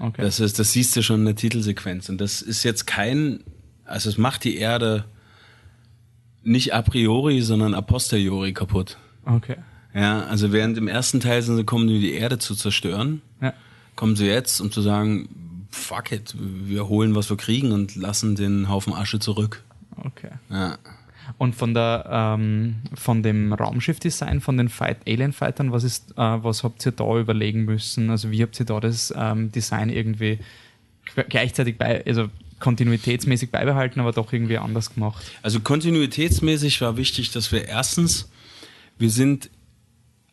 Okay. 0.00 0.22
Das, 0.22 0.40
ist, 0.40 0.58
das 0.58 0.72
siehst 0.72 0.96
du 0.96 1.02
schon 1.02 1.20
in 1.20 1.26
der 1.26 1.36
Titelsequenz. 1.36 2.08
Und 2.08 2.20
das 2.20 2.42
ist 2.42 2.62
jetzt 2.62 2.86
kein, 2.86 3.44
also 3.84 4.08
es 4.08 4.18
macht 4.18 4.44
die 4.44 4.56
Erde 4.56 5.04
nicht 6.42 6.74
a 6.74 6.82
priori, 6.82 7.40
sondern 7.40 7.74
a 7.74 7.80
posteriori 7.80 8.52
kaputt. 8.52 8.98
Okay. 9.24 9.56
Ja, 9.94 10.24
also 10.24 10.52
während 10.52 10.78
im 10.78 10.88
ersten 10.88 11.20
Teil 11.20 11.42
sind 11.42 11.56
sie 11.56 11.64
kommen, 11.64 11.88
um 11.88 12.00
die 12.00 12.12
Erde 12.12 12.38
zu 12.38 12.54
zerstören, 12.54 13.22
ja. 13.40 13.52
kommen 13.94 14.16
sie 14.16 14.26
jetzt, 14.26 14.60
um 14.60 14.70
zu 14.70 14.80
sagen, 14.80 15.28
fuck 15.72 16.12
it, 16.12 16.34
wir 16.38 16.88
holen, 16.88 17.14
was 17.14 17.30
wir 17.30 17.36
kriegen 17.36 17.72
und 17.72 17.96
lassen 17.96 18.36
den 18.36 18.68
Haufen 18.68 18.92
Asche 18.92 19.18
zurück. 19.18 19.64
Okay. 19.96 20.30
Ja. 20.50 20.78
Und 21.38 21.54
von 21.54 21.74
der 21.74 22.06
ähm, 22.10 22.76
von 22.94 23.22
dem 23.22 23.52
Raumschiff-Design, 23.52 24.40
von 24.40 24.56
den 24.56 24.68
Fight 24.68 24.98
Alien-Fightern, 25.06 25.72
was 25.72 25.84
ist, 25.84 26.12
äh, 26.12 26.16
was 26.16 26.62
habt 26.62 26.84
ihr 26.84 26.92
da 26.92 27.18
überlegen 27.18 27.64
müssen? 27.64 28.10
Also 28.10 28.30
wie 28.30 28.42
habt 28.42 28.58
ihr 28.60 28.66
da 28.66 28.80
das 28.80 29.12
ähm, 29.16 29.50
Design 29.50 29.88
irgendwie 29.88 30.38
gleichzeitig 31.28 31.78
bei, 31.78 32.04
also 32.06 32.28
kontinuitätsmäßig 32.58 33.50
beibehalten, 33.50 34.00
aber 34.00 34.12
doch 34.12 34.32
irgendwie 34.32 34.58
anders 34.58 34.94
gemacht? 34.94 35.24
Also 35.42 35.60
kontinuitätsmäßig 35.60 36.80
war 36.80 36.96
wichtig, 36.96 37.30
dass 37.30 37.50
wir 37.50 37.66
erstens, 37.66 38.30
wir 38.98 39.10
sind, 39.10 39.50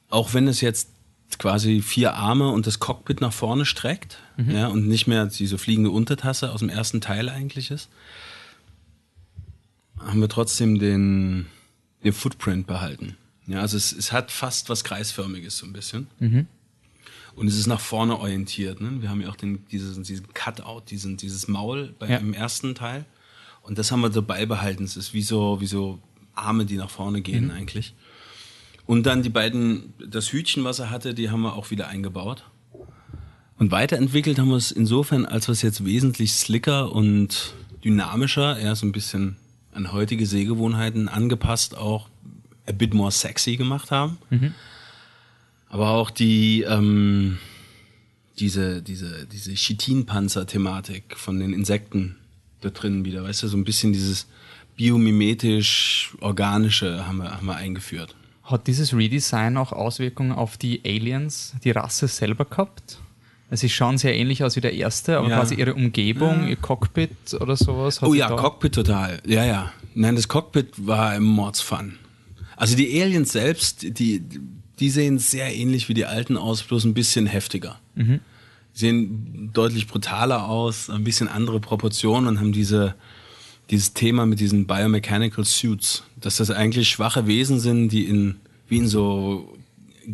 auch 0.10 0.34
wenn 0.34 0.48
es 0.48 0.62
jetzt 0.62 0.90
quasi 1.38 1.82
vier 1.82 2.16
Arme 2.16 2.50
und 2.50 2.66
das 2.66 2.80
Cockpit 2.80 3.22
nach 3.22 3.34
vorne 3.34 3.66
streckt 3.66 4.18
mhm. 4.38 4.52
ja, 4.52 4.68
und 4.68 4.88
nicht 4.88 5.06
mehr 5.06 5.26
diese 5.28 5.58
fliegende 5.58 5.92
Untertasse 5.92 6.52
aus 6.52 6.60
dem 6.60 6.70
ersten 6.70 7.02
Teil 7.02 7.30
eigentlich 7.30 7.70
ist, 7.70 7.90
haben 10.00 10.22
wir 10.22 10.30
trotzdem 10.30 10.80
den, 10.80 11.46
den 12.04 12.14
Footprint 12.14 12.66
behalten. 12.66 13.18
Ja, 13.48 13.62
also 13.62 13.78
es, 13.78 13.92
es 13.92 14.12
hat 14.12 14.32
fast 14.32 14.70
was 14.70 14.84
Kreisförmiges 14.84 15.58
so 15.58 15.66
ein 15.66 15.74
bisschen. 15.74 16.08
Mhm. 16.20 16.48
Und 17.36 17.48
es 17.48 17.58
ist 17.58 17.68
nach 17.68 17.80
vorne 17.80 18.18
orientiert. 18.20 18.82
Ne? 18.82 19.02
Wir 19.02 19.10
haben 19.10 19.22
ja 19.22 19.30
auch 19.30 19.36
den, 19.36 19.66
diesen, 19.68 20.04
diesen 20.04 20.34
Cutout, 20.34 20.84
diesen, 20.90 21.18
dieses 21.18 21.48
Maul 21.48 21.94
beim 21.98 22.12
ja. 22.12 22.18
im 22.18 22.34
ersten 22.34 22.76
Teil. 22.76 23.06
Und 23.62 23.78
das 23.78 23.92
haben 23.92 24.02
wir 24.02 24.12
so 24.12 24.22
beibehalten. 24.22 24.84
Es 24.84 24.98
ist 24.98 25.14
wie 25.14 25.22
so, 25.22 25.62
wie 25.62 25.68
so 25.68 26.00
Arme, 26.36 26.66
die 26.66 26.78
nach 26.78 26.90
vorne 26.90 27.22
gehen 27.22 27.46
mhm. 27.46 27.52
eigentlich. 27.52 27.94
Und 28.90 29.04
dann 29.04 29.22
die 29.22 29.30
beiden, 29.30 29.94
das 30.04 30.34
Hütchen, 30.34 30.64
was 30.64 30.80
er 30.80 30.90
hatte, 30.90 31.14
die 31.14 31.30
haben 31.30 31.44
wir 31.44 31.54
auch 31.54 31.70
wieder 31.70 31.90
eingebaut. 31.90 32.46
Und 33.60 33.70
weiterentwickelt 33.70 34.40
haben 34.40 34.50
wir 34.50 34.56
es 34.56 34.72
insofern, 34.72 35.28
als 35.28 35.48
wir 35.48 35.52
es 35.52 35.62
jetzt 35.62 35.86
wesentlich 35.86 36.34
slicker 36.34 36.92
und 36.92 37.54
dynamischer, 37.86 38.58
eher 38.58 38.76
so 38.76 38.88
ein 38.88 38.92
bisschen 38.92 39.36
an 39.74 39.92
heutige 39.92 40.26
Sehgewohnheiten 40.26 41.08
angepasst, 41.08 41.78
auch 41.78 42.10
a 42.68 42.72
bit 42.72 42.96
more 42.96 43.12
sexy 43.12 43.58
gemacht 43.58 43.92
haben. 43.92 44.18
Mhm. 44.32 44.56
Aber 45.68 45.92
auch 45.92 46.10
die, 46.10 46.64
ähm, 46.64 47.38
diese, 48.40 48.82
diese, 48.82 49.28
diese 49.28 49.52
Chitinpanzer-Thematik 49.54 51.16
von 51.16 51.40
den 51.40 51.54
Insekten 51.54 52.16
da 52.62 52.72
drin 52.72 53.06
wieder, 53.06 53.24
weißt 53.24 53.44
du, 53.44 53.50
so 53.50 53.58
ein 53.58 53.66
bisschen 53.66 53.94
dieses 53.94 54.26
biomimetisch 54.78 56.16
organische 56.22 57.06
haben 57.06 57.18
wir, 57.18 57.30
haben 57.38 57.46
wir 57.46 57.56
eingeführt. 57.56 58.16
Hat 58.50 58.66
dieses 58.66 58.96
Redesign 58.96 59.58
auch 59.58 59.72
Auswirkungen 59.72 60.32
auf 60.32 60.58
die 60.58 60.82
Aliens, 60.84 61.54
die 61.64 61.70
Rasse 61.70 62.08
selber 62.08 62.46
gehabt? 62.46 62.98
Sie 63.52 63.70
schauen 63.70 64.00
sehr 64.00 64.16
ähnlich 64.16 64.44
aus 64.44 64.56
wie 64.56 64.62
der 64.62 64.74
erste, 64.74 65.20
aber 65.20 65.30
ja. 65.30 65.38
quasi 65.38 65.54
ihre 65.54 65.76
Umgebung, 65.76 66.44
ja. 66.44 66.50
ihr 66.50 66.56
Cockpit 66.56 67.12
oder 67.40 67.56
sowas. 67.56 68.02
oh 68.02 68.14
ja, 68.16 68.28
Cockpit 68.28 68.74
total. 68.74 69.22
Ja, 69.26 69.46
ja. 69.46 69.72
Nein, 69.94 70.16
das 70.16 70.28
Cockpit 70.28 70.88
war 70.88 71.16
im 71.16 71.24
Mordsfun. 71.24 72.00
Also 72.56 72.76
die 72.76 73.02
Aliens 73.02 73.32
selbst, 73.32 74.00
die, 74.00 74.24
die 74.80 74.90
sehen 74.90 75.20
sehr 75.20 75.54
ähnlich 75.56 75.88
wie 75.88 75.94
die 75.94 76.06
alten 76.06 76.36
aus, 76.36 76.64
bloß 76.64 76.86
ein 76.86 76.96
bisschen 76.96 77.28
heftiger. 77.28 77.80
Mhm. 77.94 78.20
Sehen 78.74 79.52
deutlich 79.54 79.88
brutaler 79.88 80.48
aus, 80.48 80.90
ein 80.90 81.04
bisschen 81.04 81.28
andere 81.28 81.60
Proportionen 81.60 82.28
und 82.28 82.40
haben 82.40 82.52
diese, 82.52 82.96
dieses 83.70 83.94
Thema 83.94 84.26
mit 84.26 84.40
diesen 84.40 84.66
Biomechanical 84.68 85.46
Suits, 85.46 86.04
dass 86.20 86.38
das 86.38 86.50
eigentlich 86.52 86.90
schwache 86.90 87.28
Wesen 87.28 87.60
sind, 87.60 87.90
die 87.90 88.06
in, 88.06 88.36
wie 88.68 88.78
in 88.78 88.88
so 88.88 89.56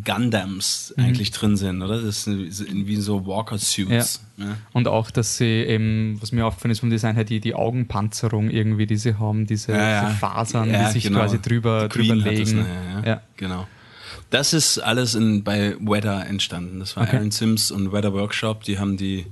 Gundams 0.04 0.92
Mhm. 0.96 1.04
eigentlich 1.04 1.30
drin 1.30 1.56
sind, 1.56 1.80
oder? 1.82 2.00
Das 2.02 2.24
sind 2.24 2.86
wie 2.86 2.96
so 2.96 3.26
Walker-Suits. 3.26 4.20
Ja. 4.36 4.56
Und 4.72 4.88
auch, 4.88 5.10
dass 5.10 5.38
sie 5.38 5.44
eben, 5.46 6.18
was 6.20 6.32
mir 6.32 6.44
aufgefallen 6.46 6.72
ist 6.72 6.80
vom 6.80 6.90
Design 6.90 7.14
her, 7.14 7.24
die, 7.24 7.40
die 7.40 7.54
Augenpanzerung 7.54 8.50
irgendwie, 8.50 8.86
die 8.86 8.96
sie 8.96 9.14
haben, 9.18 9.46
diese, 9.46 9.72
Ja, 9.72 9.88
ja. 9.88 10.04
diese 10.06 10.18
Fasern, 10.18 10.70
Ja, 10.70 10.86
die 10.86 10.92
sich 10.92 11.04
genau. 11.04 11.20
quasi 11.20 11.40
drüber, 11.40 11.88
drüber 11.88 12.16
das 12.16 12.24
legen. 12.24 12.66
ja. 13.02 13.06
ja. 13.06 13.22
Genau. 13.36 13.66
Das 14.30 14.52
ist 14.52 14.78
alles 14.78 15.14
in, 15.14 15.44
bei 15.44 15.76
Weather 15.80 16.26
entstanden. 16.26 16.80
Das 16.80 16.96
war 16.96 17.04
Okay. 17.04 17.16
Aaron 17.16 17.30
Sims 17.30 17.70
und 17.70 17.92
Weather 17.92 18.12
Workshop, 18.12 18.64
die 18.64 18.78
haben 18.78 18.96
die, 18.98 19.24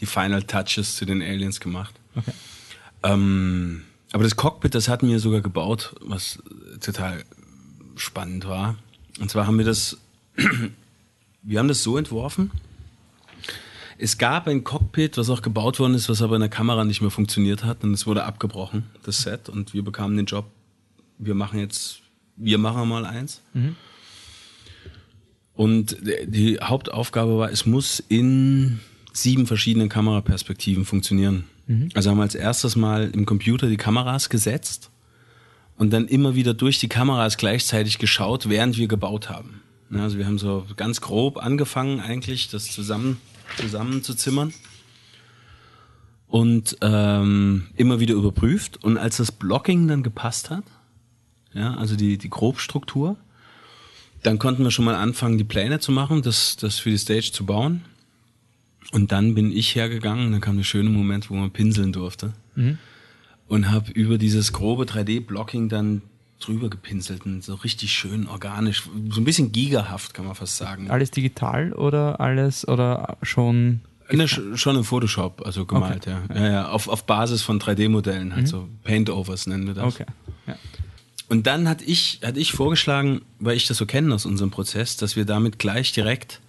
die 0.00 0.06
Final 0.06 0.42
Touches 0.42 0.96
zu 0.96 1.06
den 1.06 1.22
Aliens 1.22 1.58
gemacht. 1.60 1.94
Okay. 2.14 2.32
Ähm, 3.02 3.82
aber 4.12 4.24
das 4.24 4.36
Cockpit, 4.36 4.74
das 4.74 4.88
hatten 4.88 5.08
wir 5.08 5.20
sogar 5.20 5.40
gebaut, 5.40 5.94
was 6.00 6.42
total 6.80 7.24
spannend 7.96 8.46
war. 8.46 8.76
Und 9.20 9.30
zwar 9.30 9.46
haben 9.46 9.58
wir 9.58 9.64
das, 9.64 9.98
wir 11.42 11.58
haben 11.58 11.68
das 11.68 11.82
so 11.82 11.96
entworfen. 11.96 12.50
Es 13.98 14.18
gab 14.18 14.46
ein 14.46 14.62
Cockpit, 14.62 15.16
was 15.16 15.30
auch 15.30 15.40
gebaut 15.40 15.78
worden 15.80 15.94
ist, 15.94 16.08
was 16.08 16.20
aber 16.20 16.36
in 16.36 16.40
der 16.40 16.50
Kamera 16.50 16.84
nicht 16.84 17.00
mehr 17.00 17.10
funktioniert 17.10 17.64
hat 17.64 17.82
und 17.82 17.94
es 17.94 18.06
wurde 18.06 18.24
abgebrochen, 18.24 18.84
das 19.04 19.22
Set, 19.22 19.48
und 19.48 19.72
wir 19.72 19.82
bekamen 19.82 20.18
den 20.18 20.26
Job, 20.26 20.44
wir 21.18 21.34
machen 21.34 21.58
jetzt, 21.58 22.00
wir 22.36 22.58
machen 22.58 22.86
mal 22.88 23.06
eins. 23.06 23.40
Und 25.54 25.96
die 26.26 26.58
Hauptaufgabe 26.62 27.38
war, 27.38 27.50
es 27.50 27.64
muss 27.64 28.00
in 28.00 28.80
sieben 29.16 29.46
verschiedenen 29.46 29.88
Kameraperspektiven 29.88 30.84
funktionieren. 30.84 31.44
Also 31.94 32.10
haben 32.10 32.18
wir 32.18 32.22
als 32.22 32.34
erstes 32.34 32.76
mal 32.76 33.10
im 33.10 33.26
Computer 33.26 33.68
die 33.68 33.76
Kameras 33.76 34.28
gesetzt 34.28 34.90
und 35.76 35.92
dann 35.92 36.06
immer 36.06 36.34
wieder 36.34 36.54
durch 36.54 36.78
die 36.78 36.88
Kameras 36.88 37.36
gleichzeitig 37.36 37.98
geschaut, 37.98 38.48
während 38.48 38.76
wir 38.76 38.88
gebaut 38.88 39.28
haben. 39.30 39.62
Also 39.90 40.18
wir 40.18 40.26
haben 40.26 40.38
so 40.38 40.66
ganz 40.76 41.00
grob 41.00 41.38
angefangen 41.38 42.00
eigentlich, 42.00 42.50
das 42.50 42.66
zusammen, 42.66 43.18
zusammen 43.56 44.02
zu 44.02 44.14
zimmern 44.14 44.52
und 46.28 46.76
ähm, 46.80 47.68
immer 47.76 48.00
wieder 48.00 48.14
überprüft. 48.14 48.82
Und 48.82 48.98
als 48.98 49.18
das 49.18 49.30
Blocking 49.32 49.86
dann 49.86 50.02
gepasst 50.02 50.50
hat, 50.50 50.64
ja, 51.54 51.74
also 51.74 51.96
die, 51.96 52.18
die 52.18 52.30
Grobstruktur, 52.30 53.16
dann 54.22 54.38
konnten 54.38 54.64
wir 54.64 54.70
schon 54.70 54.84
mal 54.84 54.96
anfangen, 54.96 55.38
die 55.38 55.44
Pläne 55.44 55.78
zu 55.78 55.92
machen, 55.92 56.22
das, 56.22 56.56
das 56.56 56.78
für 56.78 56.90
die 56.90 56.98
Stage 56.98 57.30
zu 57.32 57.46
bauen. 57.46 57.84
Und 58.92 59.12
dann 59.12 59.34
bin 59.34 59.50
ich 59.52 59.74
hergegangen, 59.74 60.32
dann 60.32 60.40
kam 60.40 60.56
der 60.56 60.64
schöne 60.64 60.90
Moment, 60.90 61.28
wo 61.30 61.34
man 61.34 61.50
pinseln 61.50 61.92
durfte. 61.92 62.32
Und 63.48 63.70
habe 63.70 63.90
über 63.92 64.18
dieses 64.18 64.52
grobe 64.52 64.84
3D-Blocking 64.84 65.68
dann 65.68 66.02
drüber 66.40 66.68
gepinselt 66.68 67.24
und 67.24 67.42
so 67.42 67.54
richtig 67.54 67.92
schön 67.92 68.26
organisch, 68.26 68.82
so 69.10 69.20
ein 69.20 69.24
bisschen 69.24 69.52
gigahaft, 69.52 70.12
kann 70.14 70.26
man 70.26 70.34
fast 70.34 70.56
sagen. 70.56 70.90
Alles 70.90 71.10
digital 71.10 71.72
oder 71.72 72.20
alles 72.20 72.66
oder 72.68 73.16
schon 73.22 73.80
Ne, 74.12 74.26
sch- 74.26 74.56
schon 74.56 74.76
im 74.76 74.84
Photoshop, 74.84 75.42
also 75.44 75.64
gemalt, 75.64 76.06
ja. 76.06 76.22
ja, 76.32 76.48
ja 76.48 76.68
auf, 76.68 76.86
auf 76.88 77.06
Basis 77.06 77.42
von 77.42 77.58
3D-Modellen, 77.60 78.36
halt 78.36 78.46
so 78.46 78.68
Paint-Overs 78.84 79.48
nennen 79.48 79.66
wir 79.66 79.74
das. 79.74 79.94
Okay. 79.94 80.04
Ja. 80.46 80.54
Und 81.28 81.48
dann 81.48 81.68
hatte 81.68 81.84
ich, 81.84 82.20
hatte 82.22 82.38
ich 82.38 82.52
vorgeschlagen, 82.52 83.22
weil 83.40 83.56
ich 83.56 83.66
das 83.66 83.78
so 83.78 83.86
kenne 83.86 84.14
aus 84.14 84.24
unserem 84.26 84.52
Prozess, 84.52 84.96
dass 84.96 85.16
wir 85.16 85.24
damit 85.24 85.58
gleich 85.58 85.90
direkt 85.92 86.40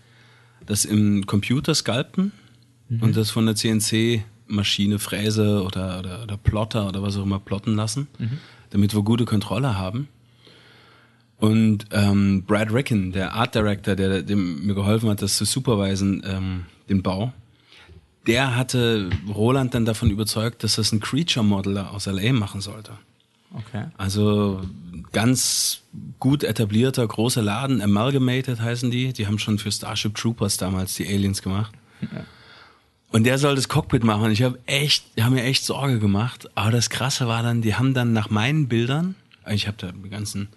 das 0.67 0.85
im 0.85 1.25
Computer 1.25 1.73
sculpten 1.73 2.31
und 3.01 3.17
das 3.17 3.31
von 3.31 3.45
der 3.45 3.55
CNC-Maschine, 3.55 4.99
Fräse 4.99 5.63
oder, 5.63 5.99
oder, 5.99 6.23
oder 6.23 6.37
Plotter 6.37 6.87
oder 6.87 7.01
was 7.01 7.17
auch 7.17 7.23
immer 7.23 7.39
plotten 7.39 7.75
lassen, 7.75 8.07
damit 8.69 8.93
wir 8.93 9.01
gute 9.01 9.25
Kontrolle 9.25 9.77
haben. 9.77 10.07
Und 11.39 11.85
ähm, 11.91 12.43
Brad 12.45 12.71
Ricken, 12.73 13.11
der 13.11 13.33
Art 13.33 13.55
Director, 13.55 13.95
der 13.95 14.23
dem 14.23 14.65
mir 14.65 14.73
geholfen 14.73 15.09
hat, 15.09 15.21
das 15.21 15.37
zu 15.37 15.45
supervisen, 15.45 16.23
ähm, 16.25 16.65
den 16.89 17.03
Bau, 17.03 17.31
der 18.25 18.55
hatte 18.55 19.09
Roland 19.33 19.73
dann 19.73 19.85
davon 19.85 20.09
überzeugt, 20.09 20.63
dass 20.63 20.75
das 20.75 20.91
ein 20.91 20.99
Creature 20.99 21.45
Modeler 21.45 21.93
aus 21.93 22.07
LA 22.07 22.33
machen 22.33 22.61
sollte. 22.61 22.93
Okay. 23.57 23.85
Also 23.97 24.61
ganz 25.11 25.81
gut 26.19 26.43
etablierter 26.43 27.07
großer 27.07 27.41
Laden, 27.41 27.81
Amalgamated 27.81 28.61
heißen 28.61 28.91
die. 28.91 29.13
Die 29.13 29.27
haben 29.27 29.39
schon 29.39 29.57
für 29.57 29.71
Starship 29.71 30.15
Troopers 30.15 30.57
damals 30.57 30.95
die 30.95 31.07
Aliens 31.07 31.41
gemacht. 31.41 31.73
Und 33.11 33.23
der 33.23 33.37
soll 33.37 33.55
das 33.55 33.69
Cockpit 33.69 34.03
machen. 34.03 34.31
Ich 34.31 34.43
habe 34.43 34.59
echt, 34.65 35.17
die 35.17 35.23
haben 35.23 35.33
mir 35.33 35.43
echt 35.43 35.63
Sorge 35.63 35.99
gemacht. 35.99 36.49
Aber 36.55 36.71
das 36.71 36.89
Krasse 36.89 37.27
war 37.27 37.41
dann, 37.41 37.61
die 37.61 37.75
haben 37.75 37.93
dann 37.93 38.13
nach 38.13 38.29
meinen 38.29 38.67
Bildern, 38.67 39.15
ich 39.49 39.67
habe 39.67 39.77
da 39.79 39.91
die 39.91 40.09
ganzen 40.09 40.49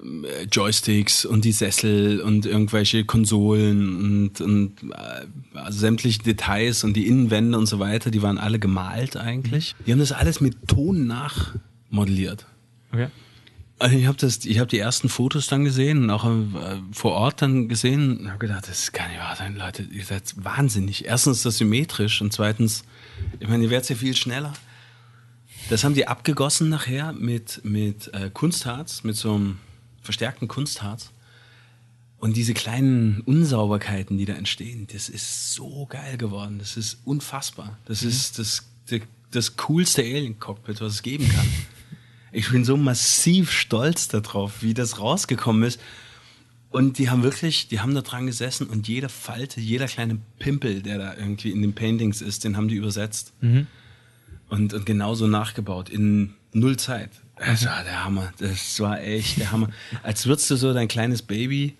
äh, 0.00 0.44
Joysticks 0.44 1.24
und 1.24 1.44
die 1.46 1.52
Sessel 1.52 2.20
und 2.20 2.44
irgendwelche 2.44 3.04
Konsolen 3.04 3.96
und, 3.96 4.40
und 4.42 4.82
äh, 4.92 5.58
also 5.58 5.78
sämtliche 5.78 6.22
Details 6.22 6.84
und 6.84 6.94
die 6.94 7.06
Innenwände 7.06 7.56
und 7.56 7.66
so 7.66 7.78
weiter, 7.78 8.10
die 8.10 8.20
waren 8.20 8.36
alle 8.36 8.58
gemalt 8.58 9.16
eigentlich. 9.16 9.74
Die 9.86 9.92
haben 9.92 9.98
das 9.98 10.12
alles 10.12 10.42
mit 10.42 10.68
Ton 10.68 11.06
nachmodelliert. 11.90 12.46
Okay. 12.92 13.08
Also 13.78 13.96
ich 13.96 14.06
habe 14.06 14.18
das, 14.18 14.44
ich 14.44 14.58
habe 14.58 14.68
die 14.68 14.78
ersten 14.78 15.08
Fotos 15.08 15.46
dann 15.46 15.64
gesehen 15.64 16.02
und 16.04 16.10
auch 16.10 16.26
äh, 16.26 16.82
vor 16.92 17.12
Ort 17.12 17.40
dann 17.40 17.68
gesehen 17.68 18.18
und 18.18 18.28
habe 18.28 18.38
gedacht, 18.38 18.68
das 18.68 18.92
kann 18.92 19.10
nicht 19.10 19.20
wahr 19.20 19.36
sein, 19.36 19.56
Leute, 19.56 19.84
ihr 19.84 20.04
seid 20.04 20.34
wahnsinnig. 20.36 21.06
Erstens 21.06 21.38
ist 21.38 21.46
das 21.46 21.56
symmetrisch 21.56 22.20
und 22.20 22.32
zweitens, 22.32 22.84
ich 23.38 23.48
meine, 23.48 23.64
ihr 23.64 23.70
werdet 23.70 23.88
ja 23.88 23.96
viel 23.96 24.14
schneller. 24.14 24.52
Das 25.70 25.82
haben 25.82 25.94
die 25.94 26.06
abgegossen 26.08 26.68
nachher 26.68 27.12
mit 27.12 27.64
mit 27.64 28.12
äh, 28.12 28.30
Kunstharz, 28.30 29.02
mit 29.02 29.16
so 29.16 29.34
einem 29.34 29.58
verstärkten 30.02 30.46
Kunstharz. 30.46 31.10
Und 32.18 32.36
diese 32.36 32.52
kleinen 32.52 33.22
Unsauberkeiten, 33.22 34.18
die 34.18 34.26
da 34.26 34.34
entstehen, 34.34 34.86
das 34.92 35.08
ist 35.08 35.54
so 35.54 35.86
geil 35.86 36.18
geworden. 36.18 36.58
Das 36.58 36.76
ist 36.76 36.98
unfassbar. 37.06 37.78
Das 37.86 38.02
ist 38.02 38.38
das, 38.38 38.66
das, 38.90 39.00
das 39.30 39.56
coolste 39.56 40.02
Alien-Cockpit, 40.02 40.82
was 40.82 40.94
es 40.94 41.02
geben 41.02 41.26
kann. 41.30 41.46
Ich 42.32 42.50
bin 42.50 42.64
so 42.64 42.76
massiv 42.76 43.50
stolz 43.50 44.08
darauf, 44.08 44.62
wie 44.62 44.74
das 44.74 44.98
rausgekommen 44.98 45.62
ist. 45.64 45.80
Und 46.70 46.98
die 46.98 47.10
haben 47.10 47.24
wirklich, 47.24 47.66
die 47.66 47.80
haben 47.80 47.94
da 47.94 48.00
dran 48.00 48.26
gesessen 48.26 48.68
und 48.68 48.86
jede 48.86 49.08
Falte, 49.08 49.60
jeder 49.60 49.86
kleine 49.86 50.18
Pimpel, 50.38 50.82
der 50.82 50.98
da 50.98 51.16
irgendwie 51.16 51.50
in 51.50 51.62
den 51.62 51.74
Paintings 51.74 52.22
ist, 52.22 52.44
den 52.44 52.56
haben 52.56 52.68
die 52.68 52.76
übersetzt. 52.76 53.32
Und, 54.48 54.72
und 54.72 54.86
genauso 54.86 55.26
nachgebaut 55.26 55.88
in 55.88 56.34
null 56.52 56.76
Zeit. 56.76 57.10
Das 57.36 57.64
war 57.66 57.82
der 57.82 58.04
Hammer. 58.04 58.32
Das 58.38 58.78
war 58.80 59.00
echt 59.00 59.38
der 59.38 59.50
Hammer. 59.50 59.70
Als 60.02 60.26
würdest 60.26 60.50
du 60.50 60.56
so 60.56 60.72
dein 60.72 60.88
kleines 60.88 61.22
Baby 61.22 61.76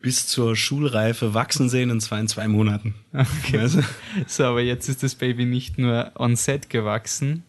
bis 0.00 0.26
zur 0.26 0.56
Schulreife 0.56 1.34
wachsen 1.34 1.68
sehen 1.68 1.90
und 1.90 2.00
zwar 2.00 2.20
in 2.20 2.28
zwei 2.28 2.48
Monaten. 2.48 2.94
Okay. 3.12 3.66
Du? 3.66 3.82
So, 4.26 4.44
aber 4.44 4.60
jetzt 4.60 4.88
ist 4.88 5.02
das 5.02 5.14
Baby 5.14 5.46
nicht 5.46 5.78
nur 5.78 6.12
on 6.16 6.36
set 6.36 6.68
gewachsen. 6.68 7.44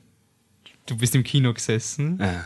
Du 0.87 0.97
bist 0.97 1.13
im 1.15 1.23
Kino 1.23 1.53
gesessen. 1.53 2.17
Ja. 2.19 2.45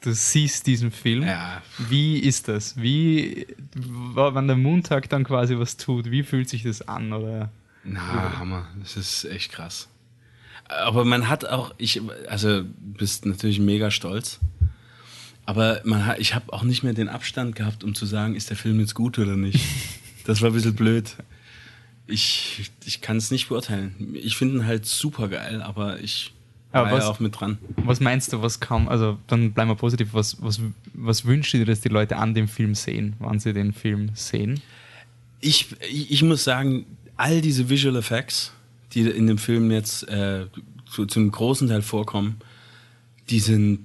Du 0.00 0.14
siehst 0.14 0.66
diesen 0.66 0.90
Film. 0.90 1.24
Ja. 1.24 1.60
Wie 1.76 2.18
ist 2.18 2.48
das? 2.48 2.80
Wie, 2.80 3.46
wenn 3.74 4.46
der 4.46 4.56
Montag 4.56 5.10
dann 5.10 5.24
quasi 5.24 5.58
was 5.58 5.76
tut, 5.76 6.10
wie 6.10 6.22
fühlt 6.22 6.48
sich 6.48 6.62
das 6.62 6.80
an? 6.88 7.12
Oder? 7.12 7.50
Na, 7.84 8.38
Hammer. 8.38 8.68
Das 8.78 8.96
ist 8.96 9.24
echt 9.24 9.52
krass. 9.52 9.88
Aber 10.68 11.04
man 11.04 11.28
hat 11.28 11.44
auch, 11.44 11.74
ich, 11.76 12.00
also 12.28 12.62
bist 12.78 13.26
natürlich 13.26 13.58
mega 13.58 13.90
stolz. 13.90 14.38
Aber 15.44 15.80
man 15.84 16.06
hat, 16.06 16.20
ich 16.20 16.34
habe 16.34 16.52
auch 16.52 16.62
nicht 16.62 16.84
mehr 16.84 16.94
den 16.94 17.08
Abstand 17.08 17.56
gehabt, 17.56 17.82
um 17.82 17.94
zu 17.94 18.06
sagen, 18.06 18.36
ist 18.36 18.50
der 18.50 18.56
Film 18.56 18.78
jetzt 18.80 18.94
gut 18.94 19.18
oder 19.18 19.36
nicht. 19.36 19.60
Das 20.26 20.42
war 20.42 20.50
ein 20.50 20.52
bisschen 20.52 20.76
blöd. 20.76 21.16
Ich, 22.06 22.70
ich 22.84 23.00
kann 23.00 23.16
es 23.16 23.30
nicht 23.30 23.48
beurteilen. 23.48 24.14
Ich 24.14 24.36
finde 24.36 24.58
ihn 24.58 24.66
halt 24.66 24.84
super 24.84 25.28
geil, 25.28 25.62
aber 25.62 25.98
ich 26.00 26.34
Aber 26.72 26.84
war 26.86 26.92
ja 26.92 26.98
was- 26.98 27.04
auch 27.06 27.20
mit 27.20 27.38
dran. 27.40 27.58
Was 27.84 28.00
meinst 28.00 28.32
du, 28.32 28.42
was 28.42 28.60
kam, 28.60 28.88
also 28.88 29.18
dann 29.26 29.52
bleiben 29.52 29.70
wir 29.70 29.74
positiv, 29.76 30.08
was, 30.12 30.40
was, 30.42 30.60
was 30.94 31.24
wünschst 31.24 31.52
du 31.54 31.58
dir, 31.58 31.64
dass 31.66 31.80
die 31.80 31.88
Leute 31.88 32.16
an 32.16 32.34
dem 32.34 32.48
Film 32.48 32.74
sehen, 32.74 33.14
wann 33.18 33.40
sie 33.40 33.52
den 33.52 33.72
Film 33.72 34.10
sehen? 34.14 34.60
Ich, 35.40 35.68
ich, 35.90 36.10
ich 36.10 36.22
muss 36.22 36.44
sagen, 36.44 36.84
all 37.16 37.40
diese 37.40 37.68
Visual 37.68 37.96
Effects, 37.96 38.52
die 38.92 39.02
in 39.02 39.26
dem 39.26 39.38
Film 39.38 39.70
jetzt 39.70 40.06
äh, 40.08 40.46
zu, 40.90 41.06
zum 41.06 41.30
großen 41.30 41.68
Teil 41.68 41.82
vorkommen, 41.82 42.36
die 43.30 43.40
sind 43.40 43.80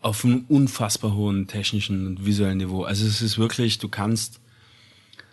auf 0.00 0.24
einem 0.24 0.44
unfassbar 0.48 1.14
hohen 1.14 1.46
technischen 1.48 2.06
und 2.06 2.26
visuellen 2.26 2.58
Niveau. 2.58 2.84
Also 2.84 3.06
es 3.06 3.22
ist 3.22 3.38
wirklich, 3.38 3.78
du 3.78 3.88
kannst 3.88 4.40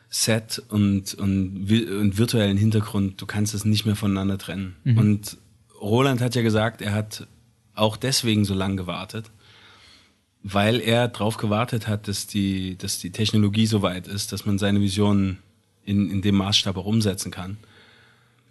Set 0.10 0.62
und, 0.70 1.14
und, 1.16 1.72
und 1.72 2.18
virtuellen 2.18 2.58
Hintergrund, 2.58 3.20
du 3.22 3.26
kannst 3.26 3.54
es 3.56 3.66
nicht 3.66 3.86
mehr 3.86 3.96
voneinander 3.96 4.38
trennen. 4.38 4.76
Und 4.86 5.38
Roland 5.84 6.22
hat 6.22 6.34
ja 6.36 6.42
gesagt, 6.42 6.82
er 6.82 6.94
hat 6.94 7.28
auch 7.76 7.98
deswegen 7.98 8.46
so 8.46 8.54
lange 8.54 8.78
gewartet, 8.78 9.30
weil 10.42 10.80
er 10.80 11.08
darauf 11.08 11.38
gewartet 11.38 11.88
hat, 11.88 12.08
dass 12.08 12.26
die, 12.26 12.78
dass 12.78 13.00
die 13.00 13.12
Technologie 13.12 13.66
so 13.66 13.82
weit 13.82 14.08
ist, 14.08 14.32
dass 14.32 14.46
man 14.46 14.58
seine 14.58 14.82
Visionen 14.82 15.40
in, 15.86 16.10
in 16.10 16.22
dem 16.22 16.36
Maßstab 16.36 16.78
auch 16.78 16.86
umsetzen 16.86 17.32
kann. 17.32 17.58